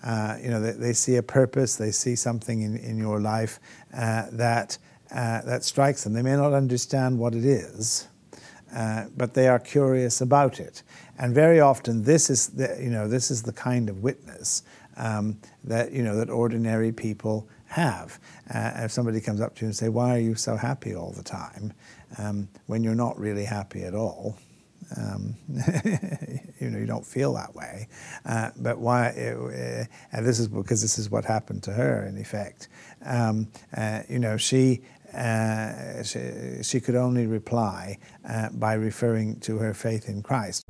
Uh, 0.07 0.37
you 0.41 0.49
know, 0.51 0.61
they, 0.61 0.71
they, 0.71 0.93
see 0.93 1.17
a 1.17 1.23
purpose, 1.23 1.75
they 1.75 1.91
see 1.91 2.15
something 2.15 2.63
in, 2.63 2.77
in 2.77 2.97
your 2.97 3.21
life 3.21 3.59
uh, 3.93 4.27
that, 4.31 4.79
uh, 5.11 5.43
that 5.43 5.65
strikes 5.65 6.05
them. 6.05 6.13
They 6.13 6.23
may 6.23 6.37
not 6.37 6.53
understand 6.53 7.19
what 7.19 7.35
it 7.35 7.45
is, 7.45 8.07
uh, 8.73 9.07
but 9.17 9.35
they 9.35 9.49
are 9.49 9.59
curious 9.59 10.21
about 10.21 10.61
it. 10.61 10.85
And 11.19 11.35
very 11.35 11.59
often, 11.59 12.05
this 12.05 12.31
is 12.31 12.51
the, 12.51 12.79
you 12.81 12.89
know, 12.89 13.09
this 13.09 13.33
is 13.33 13.43
the 13.43 13.53
kind 13.53 13.89
of 13.89 14.05
witness 14.05 14.63
um, 14.97 15.41
that, 15.65 15.91
you 15.91 16.05
know, 16.05 16.17
that 16.17 16.31
ordinary 16.31 16.93
people 16.93 17.49
have. 17.67 18.21
Uh, 18.55 18.73
if 18.77 18.93
somebody 18.93 19.21
comes 19.21 19.41
up 19.41 19.57
to 19.57 19.63
you 19.63 19.67
and 19.67 19.77
say, 19.77 19.89
"Why 19.89 20.15
are 20.15 20.21
you 20.21 20.37
so 20.37 20.57
happy 20.57 20.95
all 20.95 21.11
the 21.11 21.25
time?" 21.25 21.73
Um, 22.17 22.49
when 22.67 22.85
you're 22.85 22.95
not 22.95 23.19
really 23.19 23.45
happy 23.45 23.83
at 23.83 23.95
all, 23.95 24.37
um, 24.97 25.35
you 26.61 26.71
know, 26.71 26.79
you 26.79 26.87
don't 26.87 27.07
feel 27.07 27.35
that 27.35 27.55
way. 27.55 27.89
Uh, 28.25 28.51
but 28.57 28.79
why? 28.79 29.09
Uh, 29.09 29.85
and 30.13 30.27
this 30.27 30.39
is 30.39 30.49
because 30.49 30.83
this 30.83 30.99
is 30.99 31.11
what 31.11 31.25
happened 31.25 31.63
to 31.65 31.73
her, 31.73 32.07
in 32.07 32.19
effect. 32.19 32.69
Um, 33.05 33.49
uh, 33.77 34.03
you 34.09 34.19
know, 34.19 34.37
she, 34.37 34.83
uh, 35.15 36.03
she, 36.03 36.63
she 36.63 36.81
could 36.81 36.97
only 36.97 37.27
reply 37.27 37.99
uh, 38.29 38.51
by 38.51 38.75
referring 38.75 39.41
to 39.41 39.59
her 39.59 39.75
faith 39.75 40.09
in 40.09 40.23
Christ. 40.23 40.65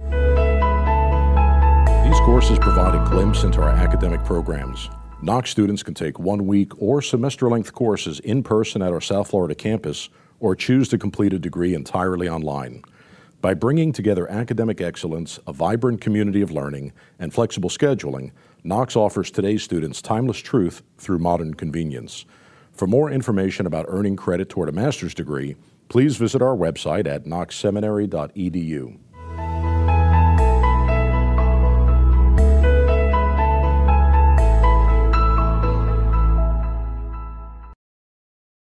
These 2.05 2.21
courses 2.21 2.59
provide 2.59 2.95
a 2.95 3.05
glimpse 3.11 3.43
into 3.43 3.61
our 3.63 3.71
academic 3.71 4.25
programs. 4.25 4.89
Knox 5.23 5.51
students 5.51 5.83
can 5.83 5.95
take 5.95 6.19
one 6.19 6.47
week 6.47 6.71
or 6.81 7.01
semester 7.01 7.49
length 7.49 7.73
courses 7.73 8.21
in 8.21 8.43
person 8.43 8.83
at 8.83 8.93
our 8.93 9.01
South 9.01 9.31
Florida 9.31 9.55
campus 9.55 10.09
or 10.41 10.55
choose 10.55 10.89
to 10.89 10.99
complete 10.99 11.33
a 11.33 11.39
degree 11.39 11.75
entirely 11.75 12.29
online. 12.29 12.83
By 13.47 13.55
bringing 13.55 13.93
together 13.93 14.29
academic 14.29 14.81
excellence, 14.81 15.39
a 15.47 15.53
vibrant 15.53 16.01
community 16.01 16.43
of 16.43 16.51
learning, 16.51 16.93
and 17.17 17.33
flexible 17.33 17.71
scheduling, 17.71 18.33
Knox 18.65 18.97
offers 18.97 19.31
today's 19.31 19.63
students 19.63 20.03
timeless 20.03 20.39
truth 20.39 20.83
through 20.99 21.21
modern 21.21 21.55
convenience. 21.55 22.25
For 22.73 22.89
more 22.89 23.09
information 23.09 23.65
about 23.65 23.87
earning 23.87 24.17
credit 24.17 24.49
toward 24.49 24.69
a 24.69 24.73
master's 24.73 25.15
degree, 25.15 25.55
please 25.89 26.17
visit 26.17 26.43
our 26.43 26.57
website 26.57 27.07
at 27.07 27.23
knoxseminary.edu. 27.23 28.99